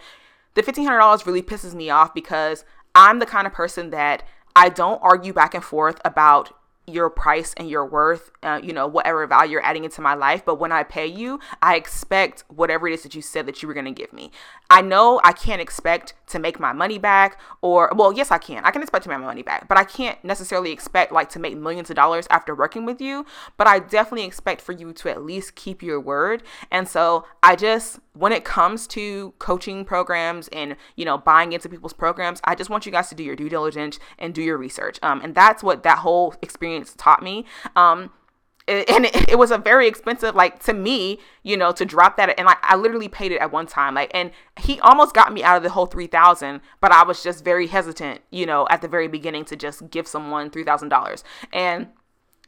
the 0.55 0.63
fifteen 0.63 0.85
hundred 0.85 0.99
dollars 0.99 1.25
really 1.27 1.43
pisses 1.43 1.75
me 1.75 1.89
off 1.89 2.13
because 2.13 2.65
I'm 2.95 3.19
the 3.19 3.27
kind 3.27 3.45
of 3.45 3.53
person 3.53 3.91
that 3.91 4.23
I 4.55 4.69
don't 4.69 4.99
argue 5.03 5.33
back 5.33 5.53
and 5.53 5.63
forth 5.63 6.01
about 6.03 6.51
your 6.87 7.09
price 7.09 7.53
and 7.57 7.69
your 7.69 7.85
worth, 7.85 8.31
uh, 8.43 8.61
you 8.63 8.71
know, 8.71 8.87
whatever 8.87 9.27
value 9.27 9.51
you're 9.51 9.65
adding 9.65 9.83
into 9.83 9.99
my 9.99 10.13
life. 10.13 10.45
But 10.45 10.55
when 10.55 10.71
I 10.71 10.83
pay 10.83 11.05
you, 11.05 11.39
I 11.61 11.75
expect 11.75 12.45
whatever 12.47 12.87
it 12.87 12.93
is 12.93 13.03
that 13.03 13.13
you 13.13 13.21
said 13.21 13.45
that 13.45 13.61
you 13.61 13.67
were 13.67 13.73
going 13.73 13.85
to 13.85 13.91
give 13.91 14.13
me. 14.13 14.31
I 14.69 14.81
know 14.81 15.19
I 15.23 15.33
can't 15.33 15.61
expect 15.61 16.13
to 16.27 16.39
make 16.39 16.59
my 16.59 16.73
money 16.73 16.97
back, 16.97 17.39
or, 17.61 17.91
well, 17.95 18.11
yes, 18.13 18.31
I 18.31 18.37
can. 18.37 18.63
I 18.65 18.71
can 18.71 18.81
expect 18.81 19.03
to 19.03 19.09
make 19.09 19.19
my 19.19 19.25
money 19.25 19.43
back, 19.43 19.67
but 19.67 19.77
I 19.77 19.83
can't 19.83 20.21
necessarily 20.23 20.71
expect 20.71 21.11
like 21.11 21.29
to 21.31 21.39
make 21.39 21.57
millions 21.57 21.89
of 21.89 21.95
dollars 21.95 22.27
after 22.29 22.55
working 22.55 22.85
with 22.85 23.01
you. 23.01 23.25
But 23.57 23.67
I 23.67 23.79
definitely 23.79 24.25
expect 24.25 24.61
for 24.61 24.71
you 24.71 24.93
to 24.93 25.09
at 25.09 25.23
least 25.23 25.55
keep 25.55 25.83
your 25.83 25.99
word. 25.99 26.43
And 26.71 26.87
so 26.87 27.25
I 27.43 27.55
just, 27.55 27.99
when 28.17 28.31
it 28.31 28.43
comes 28.43 28.87
to 28.87 29.33
coaching 29.39 29.85
programs 29.85 30.47
and 30.49 30.75
you 30.95 31.05
know 31.05 31.17
buying 31.17 31.53
into 31.53 31.69
people's 31.69 31.93
programs 31.93 32.39
i 32.43 32.55
just 32.55 32.69
want 32.69 32.85
you 32.85 32.91
guys 32.91 33.09
to 33.09 33.15
do 33.15 33.23
your 33.23 33.35
due 33.35 33.49
diligence 33.49 33.99
and 34.17 34.33
do 34.33 34.41
your 34.41 34.57
research. 34.57 34.99
Um, 35.01 35.21
and 35.21 35.35
that's 35.35 35.63
what 35.63 35.83
that 35.83 35.99
whole 35.99 36.35
experience 36.41 36.93
taught 36.97 37.21
me. 37.21 37.45
Um, 37.75 38.11
and 38.69 39.05
it, 39.05 39.29
it, 39.29 39.37
was 39.37 39.49
a 39.49 39.57
very 39.57 39.87
expensive 39.87 40.35
like 40.35 40.61
to 40.61 40.73
me 40.73 41.19
you 41.41 41.55
know 41.55 41.71
to 41.71 41.85
drop 41.85 42.17
that 42.17 42.37
and 42.37 42.45
like 42.45 42.57
i 42.63 42.75
literally 42.75 43.07
paid 43.07 43.31
it 43.31 43.37
at 43.37 43.49
one 43.49 43.65
time 43.65 43.95
like 43.95 44.11
and 44.13 44.29
he 44.59 44.77
almost 44.81 45.15
got 45.15 45.31
me 45.31 45.41
out 45.41 45.55
of 45.55 45.63
the 45.63 45.69
whole 45.69 45.85
3000 45.85 46.59
but 46.81 46.91
i 46.91 47.01
was 47.01 47.23
just 47.23 47.45
very 47.45 47.67
hesitant 47.67 48.19
you 48.29 48.45
know 48.45 48.67
at 48.69 48.81
the 48.81 48.87
very 48.89 49.07
beginning 49.07 49.45
to 49.45 49.55
just 49.55 49.89
give 49.89 50.05
someone 50.05 50.49
$3000 50.49 51.23
and 51.53 51.87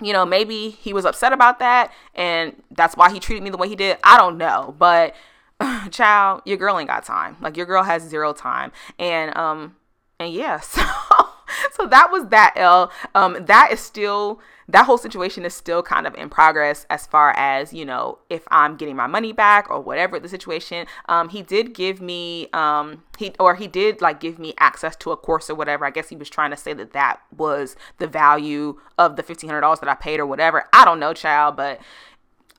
you 0.02 0.12
know 0.12 0.26
maybe 0.26 0.72
he 0.72 0.92
was 0.92 1.06
upset 1.06 1.32
about 1.32 1.58
that 1.60 1.90
and 2.16 2.54
that's 2.72 2.98
why 2.98 3.10
he 3.10 3.22
treated 3.22 3.42
me 3.42 3.50
the 3.50 3.58
way 3.58 3.70
he 3.70 3.78
did. 3.78 3.98
I 4.04 4.18
don't 4.18 4.38
know 4.38 4.76
but 4.78 5.16
child, 5.92 6.42
your 6.46 6.58
girl 6.58 6.78
ain't 6.78 6.90
got 6.90 7.06
time. 7.06 7.38
Like 7.42 7.58
your 7.58 7.66
girl 7.66 7.84
has 7.84 8.04
zero 8.04 8.34
time. 8.34 8.72
And 8.98 9.36
um 9.38 9.76
and 10.20 10.34
yeah, 10.34 10.60
so 10.60 10.82
so 11.72 11.88
that 11.88 12.12
was 12.12 12.28
that 12.28 12.54
L. 12.56 12.92
Um 13.16 13.38
that 13.46 13.70
is 13.72 13.80
still 13.80 14.40
that 14.70 14.86
whole 14.86 15.00
situation 15.00 15.46
is 15.46 15.54
still 15.54 15.82
kind 15.82 16.06
of 16.06 16.14
in 16.16 16.30
progress 16.30 16.86
as 16.90 17.08
far 17.08 17.34
as 17.36 17.74
you 17.74 17.84
know 17.84 18.20
if 18.30 18.44
i'm 18.52 18.78
getting 18.78 18.96
my 18.96 19.08
money 19.08 19.34
back 19.34 19.70
or 19.70 19.82
whatever 19.82 20.20
the 20.20 20.30
situation 20.30 20.86
um 21.08 21.30
he 21.30 21.42
did 21.42 21.74
give 21.74 22.00
me 22.00 22.48
um 22.54 23.04
he 23.18 23.34
or 23.40 23.56
he 23.56 23.68
did 23.68 24.00
like 24.00 24.20
give 24.20 24.38
me 24.38 24.54
access 24.60 24.96
to 24.96 25.12
a 25.12 25.18
course 25.18 25.50
or 25.50 25.56
whatever 25.56 25.86
i 25.86 25.90
guess 25.90 26.10
he 26.10 26.16
was 26.16 26.30
trying 26.30 26.52
to 26.52 26.58
say 26.58 26.74
that 26.74 26.94
that 26.94 27.20
was 27.36 27.76
the 27.98 28.08
value 28.08 28.80
of 28.98 29.16
the 29.16 29.24
$1500 29.24 29.80
that 29.80 29.90
i 29.90 29.96
paid 29.96 30.20
or 30.20 30.26
whatever 30.26 30.66
i 30.72 30.86
don't 30.86 31.00
know 31.00 31.14
child 31.14 31.58
but 31.58 31.80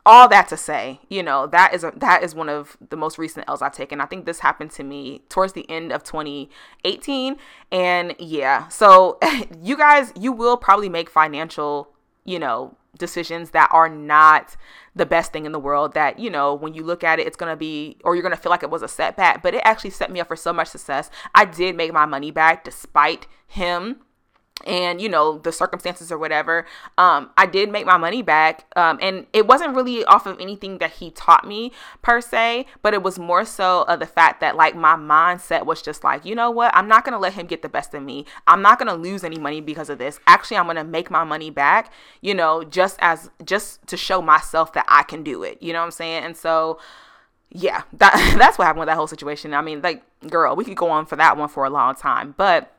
all 0.07 0.29
that 0.29 0.49
to 0.49 0.57
say, 0.57 1.01
you 1.09 1.23
know, 1.23 1.47
that 1.49 1.75
is 1.75 1.85
a, 1.85 1.93
that 1.97 2.23
is 2.23 2.35
one 2.35 2.49
of 2.49 2.77
the 2.89 2.97
most 2.97 3.19
recent 3.19 3.45
L's 3.49 3.63
I've 3.63 3.73
taken. 3.73 4.01
I 4.01 4.07
think 4.07 4.25
this 4.25 4.41
happened 4.41 4.71
to 4.73 4.83
me 4.83 5.23
towards 5.29 5.53
the 5.53 5.69
end 5.69 5.93
of 5.93 6.03
2018, 6.05 7.37
and 7.71 8.15
yeah, 8.19 8.69
so 8.69 9.19
you 9.63 9.77
guys, 9.77 10.13
you 10.19 10.33
will 10.33 10.57
probably 10.57 10.89
make 10.89 11.11
financial, 11.11 11.93
you 12.25 12.39
know, 12.39 12.77
decisions 12.99 13.51
that 13.51 13.69
are 13.73 13.89
not 13.89 14.57
the 14.97 15.07
best 15.07 15.33
thing 15.33 15.47
in 15.47 15.53
the 15.53 15.59
world. 15.59 15.95
That 15.95 16.19
you 16.19 16.31
know, 16.31 16.55
when 16.55 16.75
you 16.75 16.83
look 16.83 17.05
at 17.05 17.19
it, 17.19 17.27
it's 17.27 17.37
gonna 17.37 17.57
be, 17.57 17.99
or 18.03 18.15
you're 18.15 18.23
gonna 18.23 18.37
feel 18.37 18.51
like 18.51 18.63
it 18.63 18.71
was 18.71 18.83
a 18.83 18.89
setback, 18.89 19.43
but 19.43 19.55
it 19.55 19.63
actually 19.65 19.91
set 19.91 20.11
me 20.11 20.21
up 20.21 20.29
for 20.29 20.37
so 20.37 20.53
much 20.53 20.69
success. 20.69 21.11
I 21.35 21.45
did 21.45 21.77
make 21.77 21.93
my 21.93 22.07
money 22.07 22.31
back 22.31 22.65
despite 22.65 23.27
him 23.47 24.01
and 24.67 25.01
you 25.01 25.09
know 25.09 25.39
the 25.39 25.53
circumstances 25.53 26.11
or 26.13 26.19
whatever 26.19 26.67
um 26.99 27.31
i 27.37 27.47
did 27.47 27.71
make 27.71 27.87
my 27.87 27.97
money 27.97 28.23
back 28.23 28.67
um 28.77 28.99
and 29.01 29.27
it 29.33 29.47
wasn't 29.47 29.75
really 29.75 30.05
off 30.05 30.27
of 30.27 30.39
anything 30.41 30.79
that 30.79 30.93
he 30.93 31.11
taught 31.11 31.47
me 31.47 31.73
per 32.03 32.21
se 32.21 32.67
but 32.83 32.95
it 32.95 33.03
was 33.03 33.19
more 33.19 33.45
so 33.45 33.83
of 33.83 34.01
the 34.01 34.07
fact 34.07 34.41
that 34.41 34.57
like 34.57 34.75
my 34.75 34.95
mindset 34.95 35.67
was 35.67 35.83
just 35.83 36.05
like 36.05 36.25
you 36.25 36.35
know 36.35 36.51
what? 36.51 36.75
I'm 36.75 36.89
not 36.89 37.05
gonna 37.05 37.19
let 37.19 37.35
him 37.35 37.47
get 37.47 37.63
the 37.63 37.69
best 37.69 37.95
of 37.95 38.03
me. 38.03 38.25
I'm 38.47 38.63
not 38.63 38.79
gonna 38.79 38.95
lose 38.95 39.25
any 39.25 39.39
money 39.39 39.61
because 39.61 39.91
of 39.91 39.99
this. 39.99 40.21
Actually 40.27 40.57
i'm 40.57 40.67
gonna 40.67 40.85
make 40.85 41.11
my 41.11 41.25
money 41.25 41.51
back 41.51 41.93
you 42.21 42.35
know 42.35 42.65
just 42.65 42.97
as 43.01 43.31
just 43.45 43.87
to 43.87 43.97
show 43.97 44.21
myself 44.23 44.73
that 44.73 44.85
i 44.89 45.03
can 45.03 45.23
do 45.23 45.43
it. 45.43 45.63
You 45.63 45.73
know 45.73 45.81
what 45.81 45.87
i'm 45.87 45.91
saying? 45.91 46.25
And 46.25 46.37
so 46.37 46.79
yeah 47.51 47.83
that 47.95 48.37
that's 48.39 48.59
what 48.59 48.65
happened 48.67 48.81
with 48.81 48.89
that 48.89 48.97
whole 48.97 49.07
situation. 49.07 49.55
I 49.55 49.63
mean 49.63 49.83
like 49.83 50.03
girl 50.29 50.55
we 50.57 50.65
could 50.65 50.77
go 50.77 50.91
on 50.91 51.07
for 51.07 51.17
that 51.17 51.37
one 51.37 51.49
for 51.49 51.65
a 51.65 51.71
long 51.71 51.95
time 51.95 52.35
but 52.37 52.77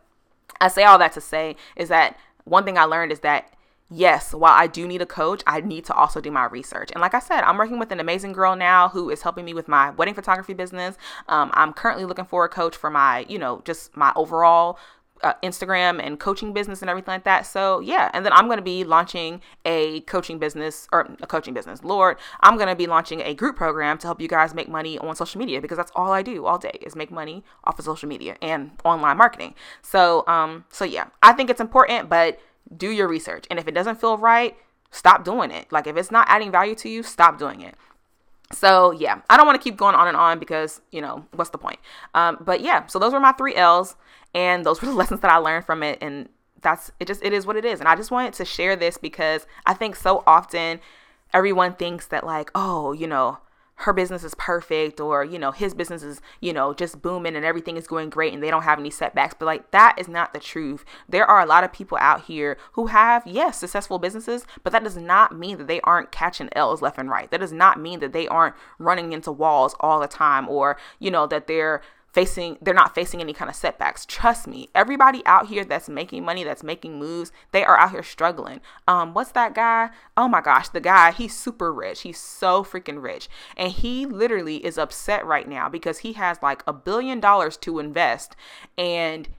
I 0.61 0.69
say 0.69 0.83
all 0.83 0.97
that 0.99 1.11
to 1.13 1.21
say 1.21 1.57
is 1.75 1.89
that 1.89 2.17
one 2.45 2.63
thing 2.63 2.77
I 2.77 2.85
learned 2.85 3.11
is 3.11 3.19
that 3.19 3.53
yes, 3.89 4.33
while 4.33 4.53
I 4.53 4.67
do 4.67 4.87
need 4.87 5.01
a 5.01 5.05
coach, 5.05 5.43
I 5.45 5.59
need 5.59 5.83
to 5.85 5.93
also 5.93 6.21
do 6.21 6.31
my 6.31 6.45
research. 6.45 6.91
And 6.93 7.01
like 7.01 7.13
I 7.13 7.19
said, 7.19 7.41
I'm 7.41 7.57
working 7.57 7.77
with 7.77 7.91
an 7.91 7.99
amazing 7.99 8.31
girl 8.31 8.55
now 8.55 8.87
who 8.89 9.09
is 9.09 9.21
helping 9.23 9.43
me 9.43 9.53
with 9.53 9.67
my 9.67 9.89
wedding 9.91 10.13
photography 10.13 10.53
business. 10.53 10.95
Um, 11.27 11.51
I'm 11.53 11.73
currently 11.73 12.05
looking 12.05 12.25
for 12.25 12.45
a 12.45 12.49
coach 12.49 12.77
for 12.77 12.89
my, 12.89 13.25
you 13.27 13.37
know, 13.37 13.61
just 13.65 13.95
my 13.97 14.13
overall 14.15 14.79
uh, 15.23 15.33
Instagram 15.43 16.01
and 16.03 16.19
coaching 16.19 16.53
business 16.53 16.81
and 16.81 16.89
everything 16.89 17.13
like 17.13 17.23
that. 17.23 17.45
So 17.45 17.79
yeah, 17.79 18.09
and 18.13 18.25
then 18.25 18.33
I'm 18.33 18.45
going 18.45 18.57
to 18.57 18.63
be 18.63 18.83
launching 18.83 19.41
a 19.65 20.01
coaching 20.01 20.39
business 20.39 20.87
or 20.91 21.09
a 21.21 21.27
coaching 21.27 21.53
business. 21.53 21.83
Lord, 21.83 22.17
I'm 22.41 22.55
going 22.55 22.69
to 22.69 22.75
be 22.75 22.87
launching 22.87 23.21
a 23.21 23.33
group 23.33 23.55
program 23.55 23.97
to 23.99 24.07
help 24.07 24.21
you 24.21 24.27
guys 24.27 24.53
make 24.53 24.69
money 24.69 24.97
on 24.97 25.15
social 25.15 25.39
media 25.39 25.61
because 25.61 25.77
that's 25.77 25.91
all 25.95 26.11
I 26.11 26.21
do 26.21 26.45
all 26.45 26.57
day 26.57 26.77
is 26.81 26.95
make 26.95 27.11
money 27.11 27.43
off 27.63 27.79
of 27.79 27.85
social 27.85 28.09
media 28.09 28.37
and 28.41 28.71
online 28.83 29.17
marketing. 29.17 29.55
So 29.81 30.23
um, 30.27 30.65
so 30.69 30.85
yeah, 30.85 31.07
I 31.21 31.33
think 31.33 31.49
it's 31.49 31.61
important, 31.61 32.09
but 32.09 32.39
do 32.75 32.89
your 32.89 33.07
research, 33.07 33.45
and 33.49 33.59
if 33.59 33.67
it 33.67 33.73
doesn't 33.73 33.99
feel 33.99 34.17
right, 34.17 34.55
stop 34.91 35.23
doing 35.23 35.51
it. 35.51 35.71
Like 35.71 35.87
if 35.87 35.97
it's 35.97 36.11
not 36.11 36.27
adding 36.29 36.51
value 36.51 36.75
to 36.75 36.89
you, 36.89 37.03
stop 37.03 37.37
doing 37.37 37.61
it. 37.61 37.75
So 38.53 38.91
yeah, 38.91 39.21
I 39.29 39.37
don't 39.37 39.45
want 39.45 39.59
to 39.59 39.63
keep 39.63 39.77
going 39.77 39.95
on 39.95 40.07
and 40.07 40.17
on 40.17 40.39
because 40.39 40.81
you 40.91 41.01
know 41.01 41.25
what's 41.35 41.49
the 41.49 41.57
point. 41.57 41.79
Um, 42.13 42.37
but 42.41 42.61
yeah, 42.61 42.85
so 42.87 42.99
those 42.99 43.13
were 43.13 43.19
my 43.19 43.31
three 43.31 43.55
L's, 43.55 43.95
and 44.33 44.65
those 44.65 44.81
were 44.81 44.87
the 44.87 44.93
lessons 45.01 45.21
that 45.21 45.31
I 45.31 45.37
learned 45.37 45.65
from 45.65 45.83
it, 45.83 45.97
and 46.01 46.29
that's 46.61 46.91
it. 46.99 47.07
Just 47.07 47.23
it 47.23 47.33
is 47.33 47.45
what 47.45 47.55
it 47.55 47.65
is, 47.65 47.79
and 47.79 47.87
I 47.89 47.95
just 47.95 48.11
wanted 48.11 48.33
to 48.33 48.45
share 48.45 48.75
this 48.75 48.97
because 48.97 49.45
I 49.65 49.73
think 49.73 49.95
so 49.95 50.23
often 50.27 50.79
everyone 51.33 51.73
thinks 51.73 52.07
that 52.07 52.25
like, 52.25 52.51
oh, 52.55 52.91
you 52.93 53.07
know, 53.07 53.37
her 53.81 53.93
business 53.93 54.23
is 54.23 54.35
perfect 54.35 54.99
or 54.99 55.23
you 55.23 55.39
know 55.39 55.51
his 55.51 55.73
business 55.73 56.03
is 56.03 56.21
you 56.39 56.53
know 56.53 56.73
just 56.73 57.01
booming 57.01 57.35
and 57.35 57.45
everything 57.45 57.77
is 57.77 57.87
going 57.87 58.09
great 58.09 58.33
and 58.33 58.41
they 58.41 58.49
don't 58.49 58.63
have 58.63 58.79
any 58.79 58.89
setbacks. 58.89 59.35
But 59.37 59.45
like 59.45 59.71
that 59.71 59.95
is 59.97 60.07
not 60.07 60.33
the 60.33 60.39
truth. 60.39 60.85
There 61.09 61.25
are 61.25 61.41
a 61.41 61.45
lot 61.45 61.63
of 61.63 61.73
people 61.73 61.97
out 61.99 62.25
here 62.25 62.57
who 62.73 62.87
have 62.87 63.25
yes 63.25 63.57
successful 63.57 63.99
businesses 63.99 64.45
but 64.63 64.71
that 64.73 64.83
does 64.83 64.97
not 64.97 65.37
mean 65.37 65.57
that 65.57 65.67
they 65.67 65.81
aren't 65.81 66.11
catching 66.11 66.49
l's 66.53 66.81
left 66.81 66.97
and 66.97 67.09
right. 67.09 67.29
That 67.31 67.39
does 67.39 67.51
not 67.51 67.79
mean 67.79 67.99
that 67.99 68.13
they 68.13 68.27
aren't 68.27 68.55
running 68.77 69.13
into 69.13 69.31
walls 69.31 69.75
all 69.79 69.99
the 69.99 70.07
time 70.07 70.47
or 70.47 70.77
you 70.99 71.11
know 71.11 71.27
that 71.27 71.47
they're 71.47 71.81
facing 72.11 72.57
they're 72.61 72.73
not 72.73 72.93
facing 72.93 73.21
any 73.21 73.33
kind 73.33 73.49
of 73.49 73.55
setbacks 73.55 74.05
trust 74.05 74.47
me 74.47 74.69
everybody 74.75 75.21
out 75.25 75.47
here 75.47 75.63
that's 75.63 75.87
making 75.87 76.23
money 76.23 76.43
that's 76.43 76.63
making 76.63 76.99
moves 76.99 77.31
they 77.51 77.63
are 77.63 77.77
out 77.77 77.91
here 77.91 78.03
struggling 78.03 78.59
um 78.87 79.13
what's 79.13 79.31
that 79.31 79.55
guy 79.55 79.89
oh 80.17 80.27
my 80.27 80.41
gosh 80.41 80.69
the 80.69 80.81
guy 80.81 81.11
he's 81.11 81.35
super 81.35 81.71
rich 81.73 82.01
he's 82.01 82.19
so 82.19 82.63
freaking 82.63 83.01
rich 83.01 83.29
and 83.55 83.71
he 83.71 84.05
literally 84.05 84.57
is 84.65 84.77
upset 84.77 85.25
right 85.25 85.47
now 85.47 85.69
because 85.69 85.99
he 85.99 86.13
has 86.13 86.37
like 86.41 86.63
a 86.67 86.73
billion 86.73 87.19
dollars 87.19 87.55
to 87.57 87.79
invest 87.79 88.35
and 88.77 89.29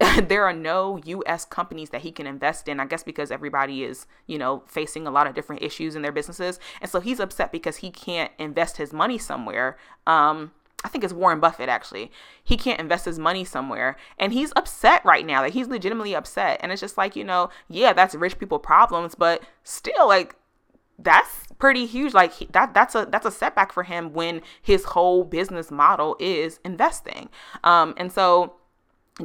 there 0.28 0.44
are 0.44 0.52
no 0.52 0.98
US 1.04 1.44
companies 1.44 1.90
that 1.90 2.02
he 2.02 2.10
can 2.10 2.26
invest 2.26 2.68
in. 2.68 2.80
I 2.80 2.86
guess 2.86 3.02
because 3.02 3.30
everybody 3.30 3.84
is, 3.84 4.06
you 4.26 4.38
know, 4.38 4.62
facing 4.66 5.06
a 5.06 5.10
lot 5.10 5.26
of 5.26 5.34
different 5.34 5.62
issues 5.62 5.94
in 5.94 6.02
their 6.02 6.12
businesses. 6.12 6.58
And 6.80 6.90
so 6.90 7.00
he's 7.00 7.20
upset 7.20 7.52
because 7.52 7.76
he 7.76 7.90
can't 7.90 8.32
invest 8.38 8.76
his 8.76 8.92
money 8.92 9.18
somewhere. 9.18 9.76
Um, 10.06 10.52
I 10.84 10.88
think 10.88 11.02
it's 11.02 11.14
Warren 11.14 11.40
Buffett 11.40 11.68
actually. 11.68 12.12
He 12.42 12.56
can't 12.56 12.78
invest 12.78 13.06
his 13.06 13.18
money 13.18 13.44
somewhere 13.44 13.96
and 14.18 14.32
he's 14.32 14.52
upset 14.54 15.04
right 15.04 15.24
now. 15.24 15.40
Like 15.40 15.54
he's 15.54 15.66
legitimately 15.66 16.14
upset. 16.14 16.60
And 16.62 16.70
it's 16.70 16.80
just 16.80 16.98
like, 16.98 17.16
you 17.16 17.24
know, 17.24 17.48
yeah, 17.68 17.94
that's 17.94 18.14
rich 18.14 18.38
people 18.38 18.58
problems, 18.58 19.14
but 19.14 19.42
still 19.64 20.06
like 20.06 20.36
that's 20.98 21.46
pretty 21.58 21.86
huge 21.86 22.14
like 22.14 22.32
he, 22.34 22.46
that 22.52 22.72
that's 22.74 22.94
a 22.94 23.08
that's 23.10 23.26
a 23.26 23.30
setback 23.30 23.72
for 23.72 23.82
him 23.82 24.12
when 24.12 24.42
his 24.62 24.84
whole 24.84 25.24
business 25.24 25.70
model 25.70 26.16
is 26.20 26.60
investing. 26.64 27.30
Um 27.64 27.94
and 27.96 28.12
so 28.12 28.54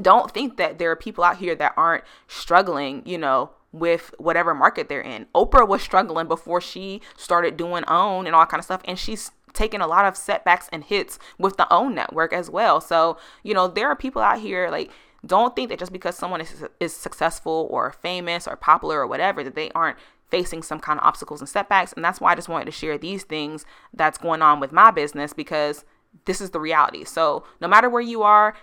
don't 0.02 0.32
think 0.32 0.58
that 0.58 0.80
there 0.80 0.89
are 0.91 0.95
people 0.95 1.24
out 1.24 1.38
here 1.38 1.56
that 1.56 1.74
aren't 1.76 2.04
struggling, 2.28 3.04
you 3.06 3.17
know, 3.17 3.52
with 3.72 4.13
whatever 4.17 4.54
market 4.54 4.89
they're 4.89 5.02
in. 5.02 5.28
Oprah 5.36 5.67
was 5.67 5.82
struggling 5.82 6.28
before 6.28 6.62
she 6.62 7.02
started 7.17 7.58
doing 7.58 7.84
OWN 7.88 8.28
and 8.28 8.36
all 8.36 8.45
kind 8.45 8.60
of 8.60 8.65
stuff 8.65 8.82
and 8.86 8.98
she's 8.98 9.32
taken 9.53 9.81
a 9.81 9.88
lot 9.88 10.05
of 10.05 10.17
setbacks 10.17 10.69
and 10.71 10.83
hits 10.83 11.19
with 11.38 11.57
the 11.57 11.71
OWN 11.71 11.95
network 11.95 12.33
as 12.33 12.49
well. 12.49 12.81
So, 12.81 13.17
you 13.43 13.53
know, 13.53 13.67
there 13.67 13.88
are 13.88 13.95
people 13.95 14.21
out 14.21 14.39
here 14.39 14.69
like 14.69 14.91
don't 15.25 15.55
think 15.55 15.69
that 15.69 15.79
just 15.79 15.91
because 15.91 16.15
someone 16.15 16.41
is, 16.41 16.63
is 16.79 16.95
successful 16.95 17.67
or 17.71 17.91
famous 17.91 18.47
or 18.47 18.55
popular 18.55 19.01
or 19.01 19.07
whatever 19.07 19.43
that 19.43 19.55
they 19.55 19.69
aren't 19.71 19.97
facing 20.29 20.62
some 20.63 20.79
kind 20.79 20.99
of 20.99 21.05
obstacles 21.05 21.41
and 21.41 21.49
setbacks 21.49 21.91
and 21.91 22.05
that's 22.05 22.21
why 22.21 22.31
I 22.31 22.35
just 22.35 22.47
wanted 22.47 22.65
to 22.65 22.71
share 22.71 22.97
these 22.97 23.23
things 23.23 23.65
that's 23.93 24.17
going 24.17 24.41
on 24.41 24.59
with 24.59 24.71
my 24.71 24.91
business 24.91 25.33
because 25.33 25.83
this 26.25 26.41
is 26.41 26.51
the 26.51 26.59
reality. 26.59 27.03
So, 27.03 27.43
no 27.62 27.67
matter 27.67 27.89
where 27.89 28.01
you 28.01 28.23
are, 28.23 28.55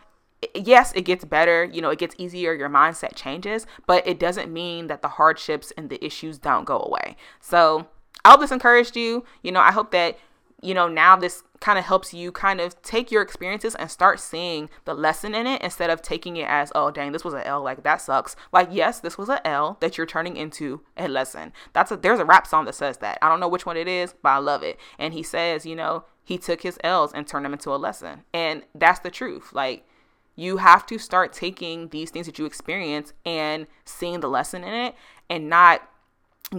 yes, 0.55 0.93
it 0.95 1.03
gets 1.03 1.25
better, 1.25 1.65
you 1.65 1.81
know, 1.81 1.91
it 1.91 1.99
gets 1.99 2.15
easier, 2.19 2.53
your 2.55 2.69
mindset 2.69 3.15
changes, 3.15 3.67
but 3.87 4.07
it 4.07 4.19
doesn't 4.19 4.53
mean 4.53 4.89
that 4.89 5.03
the 5.03 5.09
hardships 5.09 5.73
and 5.77 5.89
the 5.91 6.05
issues 6.05 6.39
don't 6.39 6.65
go 6.65 6.81
away. 6.81 7.17
So, 7.41 7.87
I 8.25 8.31
hope 8.31 8.41
this 8.41 8.51
encouraged 8.51 8.97
you. 8.97 9.25
You 9.43 9.53
know, 9.53 9.61
I 9.61 9.71
hope 9.71 9.93
that 9.93 10.19
you 10.63 10.75
know, 10.75 10.89
now 10.89 11.17
this 11.17 11.43
kind 11.61 11.79
of 11.79 11.85
helps 11.85 12.15
you 12.15 12.33
kind 12.33 12.61
of 12.61 12.81
take 12.83 13.11
your 13.11 13.23
experiences 13.23 13.75
and 13.75 13.91
start 13.91 14.21
seeing 14.21 14.69
the 14.85 14.95
lesson 14.95 15.35
in 15.35 15.47
it 15.47 15.61
instead 15.63 15.91
of 15.91 16.03
taking 16.03 16.37
it 16.37 16.49
as, 16.49 16.73
oh, 16.75 16.91
dang, 16.91 17.13
this 17.13 17.25
was 17.25 17.35
an 17.35 17.43
L, 17.43 17.63
like 17.63 17.83
that 17.83 18.01
sucks. 18.01 18.37
Like, 18.53 18.69
yes, 18.71 19.01
this 19.01 19.19
was 19.19 19.29
an 19.29 19.41
L 19.45 19.77
that 19.81 19.97
you're 19.97 20.07
turning 20.07 20.37
into 20.37 20.81
a 20.97 21.09
lesson. 21.09 21.53
That's 21.73 21.91
a, 21.91 21.97
there's 21.97 22.21
a 22.21 22.25
rap 22.25 22.47
song 22.47 22.65
that 22.65 22.75
says 22.75 22.99
that. 22.99 23.19
I 23.21 23.29
don't 23.29 23.41
know 23.41 23.49
which 23.49 23.67
one 23.67 23.77
it 23.77 23.89
is, 23.89 24.15
but 24.23 24.31
I 24.31 24.39
love 24.39 24.63
it. 24.63 24.79
And 24.99 25.13
he 25.13 25.23
says, 25.23 25.67
you 25.67 25.77
know, 25.77 26.05
he 26.25 26.39
took 26.39 26.63
his 26.63 26.79
L's 26.83 27.13
and 27.13 27.27
turned 27.27 27.45
them 27.45 27.53
into 27.53 27.75
a 27.75 27.77
lesson. 27.77 28.23
And 28.33 28.63
that's 28.75 29.01
the 29.01 29.11
truth. 29.11 29.53
Like, 29.53 29.87
you 30.35 30.59
have 30.59 30.85
to 30.87 30.99
start 30.99 31.33
taking 31.33 31.89
these 31.89 32.11
things 32.11 32.27
that 32.27 32.39
you 32.39 32.45
experience 32.45 33.13
and 33.25 33.67
seeing 33.85 34.21
the 34.21 34.29
lesson 34.29 34.65
in 34.65 34.73
it 34.73 34.95
and 35.31 35.49
not 35.49 35.89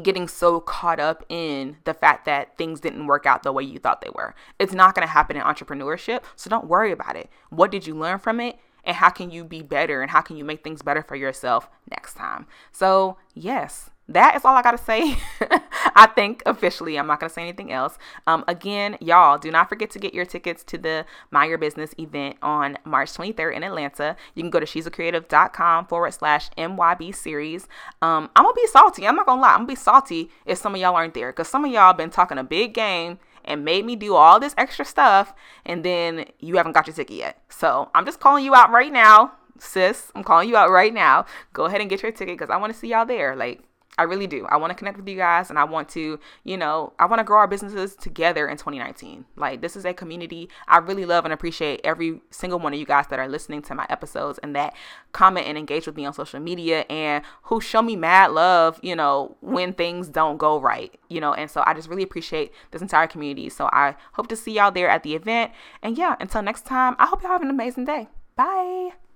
getting 0.03 0.27
so 0.27 0.59
caught 0.59 0.99
up 0.99 1.23
in 1.29 1.77
the 1.85 1.93
fact 1.93 2.25
that 2.25 2.57
things 2.57 2.79
didn't 2.79 3.07
work 3.07 3.25
out 3.25 3.43
the 3.43 3.51
way 3.51 3.63
you 3.63 3.79
thought 3.79 4.01
they 4.01 4.11
were. 4.13 4.35
It's 4.59 4.73
not 4.73 4.93
going 4.93 5.07
to 5.07 5.11
happen 5.11 5.37
in 5.37 5.43
entrepreneurship, 5.43 6.23
so 6.35 6.49
don't 6.49 6.67
worry 6.67 6.91
about 6.91 7.15
it. 7.15 7.29
What 7.49 7.71
did 7.71 7.87
you 7.87 7.95
learn 7.95 8.19
from 8.19 8.39
it? 8.39 8.57
And 8.83 8.97
how 8.97 9.09
can 9.09 9.31
you 9.31 9.43
be 9.43 9.61
better 9.61 10.01
and 10.01 10.11
how 10.11 10.21
can 10.21 10.37
you 10.37 10.45
make 10.45 10.63
things 10.63 10.81
better 10.81 11.01
for 11.01 11.15
yourself 11.15 11.69
next 11.89 12.13
time? 12.15 12.47
So, 12.71 13.17
yes, 13.33 13.89
that 14.09 14.35
is 14.35 14.45
all 14.45 14.55
I 14.55 14.61
got 14.61 14.71
to 14.71 14.77
say. 14.77 15.17
I 15.95 16.07
think 16.07 16.41
officially, 16.45 16.97
I'm 16.97 17.07
not 17.07 17.19
going 17.19 17.29
to 17.29 17.33
say 17.33 17.41
anything 17.41 17.71
else. 17.71 17.97
Um, 18.25 18.43
again, 18.47 18.97
y'all, 19.01 19.37
do 19.37 19.51
not 19.51 19.67
forget 19.67 19.89
to 19.91 19.99
get 19.99 20.13
your 20.13 20.25
tickets 20.25 20.63
to 20.65 20.77
the 20.77 21.05
Mind 21.31 21.49
Your 21.49 21.57
Business 21.57 21.93
event 21.99 22.37
on 22.41 22.77
March 22.85 23.11
23rd 23.13 23.55
in 23.55 23.63
Atlanta. 23.63 24.15
You 24.33 24.43
can 24.43 24.49
go 24.49 24.59
to 24.59 24.65
she'sacreative.com 24.65 25.87
forward 25.87 26.13
slash 26.13 26.49
MYB 26.57 27.13
series. 27.15 27.67
Um, 28.01 28.29
I'm 28.35 28.43
going 28.43 28.55
to 28.55 28.61
be 28.61 28.67
salty. 28.67 29.07
I'm 29.07 29.15
not 29.15 29.25
going 29.25 29.39
to 29.39 29.41
lie. 29.41 29.53
I'm 29.53 29.65
going 29.65 29.67
to 29.67 29.71
be 29.71 29.75
salty 29.75 30.29
if 30.45 30.57
some 30.57 30.73
of 30.73 30.81
y'all 30.81 30.95
aren't 30.95 31.13
there 31.13 31.31
because 31.31 31.49
some 31.49 31.65
of 31.65 31.71
y'all 31.71 31.93
been 31.93 32.09
talking 32.09 32.37
a 32.37 32.43
big 32.43 32.73
game 32.73 33.19
and 33.43 33.65
made 33.65 33.85
me 33.85 33.95
do 33.95 34.13
all 34.15 34.39
this 34.39 34.53
extra 34.57 34.85
stuff 34.85 35.33
and 35.65 35.83
then 35.83 36.25
you 36.39 36.57
haven't 36.57 36.73
got 36.73 36.87
your 36.87 36.95
ticket 36.95 37.15
yet. 37.15 37.41
So 37.49 37.89
I'm 37.93 38.05
just 38.05 38.19
calling 38.19 38.45
you 38.45 38.53
out 38.53 38.71
right 38.71 38.91
now, 38.91 39.33
sis. 39.59 40.11
I'm 40.15 40.23
calling 40.23 40.47
you 40.47 40.55
out 40.55 40.69
right 40.69 40.93
now. 40.93 41.25
Go 41.53 41.65
ahead 41.65 41.81
and 41.81 41.89
get 41.89 42.03
your 42.03 42.11
ticket 42.11 42.37
because 42.37 42.53
I 42.53 42.57
want 42.57 42.73
to 42.73 42.79
see 42.79 42.89
y'all 42.89 43.05
there. 43.05 43.35
Like, 43.35 43.66
I 43.97 44.03
really 44.03 44.27
do. 44.27 44.45
I 44.47 44.57
want 44.57 44.71
to 44.71 44.75
connect 44.75 44.97
with 44.97 45.07
you 45.07 45.15
guys 45.15 45.49
and 45.49 45.57
I 45.57 45.63
want 45.63 45.89
to, 45.89 46.19
you 46.43 46.57
know, 46.57 46.93
I 46.99 47.05
want 47.05 47.19
to 47.19 47.23
grow 47.23 47.39
our 47.39 47.47
businesses 47.47 47.95
together 47.95 48.47
in 48.47 48.57
2019. 48.57 49.25
Like, 49.35 49.61
this 49.61 49.75
is 49.75 49.85
a 49.85 49.93
community. 49.93 50.49
I 50.67 50.77
really 50.77 51.05
love 51.05 51.25
and 51.25 51.33
appreciate 51.33 51.81
every 51.83 52.21
single 52.29 52.59
one 52.59 52.73
of 52.73 52.79
you 52.79 52.85
guys 52.85 53.07
that 53.07 53.19
are 53.19 53.27
listening 53.27 53.61
to 53.63 53.75
my 53.75 53.87
episodes 53.89 54.39
and 54.43 54.55
that 54.55 54.75
comment 55.13 55.47
and 55.47 55.57
engage 55.57 55.87
with 55.87 55.95
me 55.95 56.05
on 56.05 56.13
social 56.13 56.39
media 56.39 56.85
and 56.89 57.23
who 57.43 57.59
show 57.59 57.81
me 57.81 57.95
mad 57.95 58.31
love, 58.31 58.79
you 58.83 58.95
know, 58.95 59.35
when 59.41 59.73
things 59.73 60.09
don't 60.09 60.37
go 60.37 60.59
right, 60.59 60.93
you 61.09 61.19
know. 61.19 61.33
And 61.33 61.49
so 61.49 61.63
I 61.65 61.73
just 61.73 61.89
really 61.89 62.03
appreciate 62.03 62.53
this 62.71 62.81
entire 62.81 63.07
community. 63.07 63.49
So 63.49 63.69
I 63.73 63.95
hope 64.13 64.27
to 64.27 64.35
see 64.35 64.53
y'all 64.53 64.71
there 64.71 64.89
at 64.89 65.03
the 65.03 65.15
event. 65.15 65.51
And 65.81 65.97
yeah, 65.97 66.15
until 66.19 66.41
next 66.41 66.65
time, 66.65 66.95
I 66.99 67.07
hope 67.07 67.23
y'all 67.23 67.31
have 67.31 67.41
an 67.41 67.49
amazing 67.49 67.85
day. 67.85 68.09
Bye. 68.35 69.06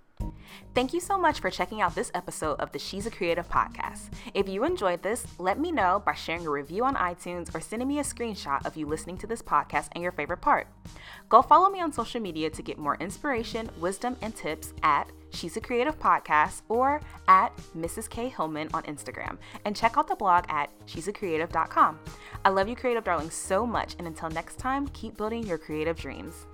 Thank 0.74 0.94
you 0.94 1.00
so 1.00 1.18
much 1.18 1.40
for 1.40 1.50
checking 1.50 1.82
out 1.82 1.96
this 1.96 2.12
episode 2.14 2.60
of 2.60 2.72
the 2.72 2.80
She's 2.80 3.06
a 3.06 3.12
Creative 3.12 3.48
podcast. 3.48 4.10
If 4.34 4.48
you 4.48 4.64
enjoyed 4.64 5.04
this, 5.04 5.26
let 5.38 5.60
me 5.60 5.72
know 5.72 6.02
by 6.06 6.14
sharing 6.14 6.48
a 6.48 6.50
review 6.50 6.86
on 6.86 6.96
iTunes 6.96 7.54
or 7.54 7.60
sending 7.60 7.88
me 7.88 8.00
a 8.00 8.04
screenshot 8.04 8.66
of 8.66 8.78
you 8.78 8.86
listening 8.86 9.18
to 9.18 9.28
this 9.28 9.42
podcast 9.42 9.90
and 9.94 10.02
your 10.02 10.12
favorite 10.12 10.42
part. 10.42 10.68
Go 11.30 11.42
follow 11.42 11.70
me 11.70 11.82
on 11.82 11.92
social 11.92 12.22
media 12.22 12.50
to 12.50 12.62
get 12.62 12.78
more 12.78 12.98
inspiration, 13.00 13.70
wisdom, 13.80 14.16
and 14.22 14.36
tips 14.36 14.74
at 14.84 15.10
She's 15.34 15.56
a 15.58 15.62
Creative 15.62 15.98
Podcast 15.98 16.62
or 16.68 17.02
at 17.28 17.56
Mrs. 17.76 18.10
K. 18.10 18.30
Hillman 18.30 18.70
on 18.74 18.84
Instagram. 18.84 19.38
And 19.66 19.76
check 19.76 19.98
out 19.98 20.08
the 20.08 20.16
blog 20.16 20.46
at 20.50 20.70
she'sacreative.com. 20.86 22.00
I 22.44 22.50
love 22.50 22.68
you, 22.68 22.76
creative 22.76 23.04
darlings, 23.04 23.34
so 23.34 23.66
much. 23.66 23.96
And 23.98 24.08
until 24.08 24.30
next 24.30 24.58
time, 24.58 24.88
keep 24.90 25.18
building 25.18 25.46
your 25.46 25.58
creative 25.58 25.98
dreams. 25.98 26.46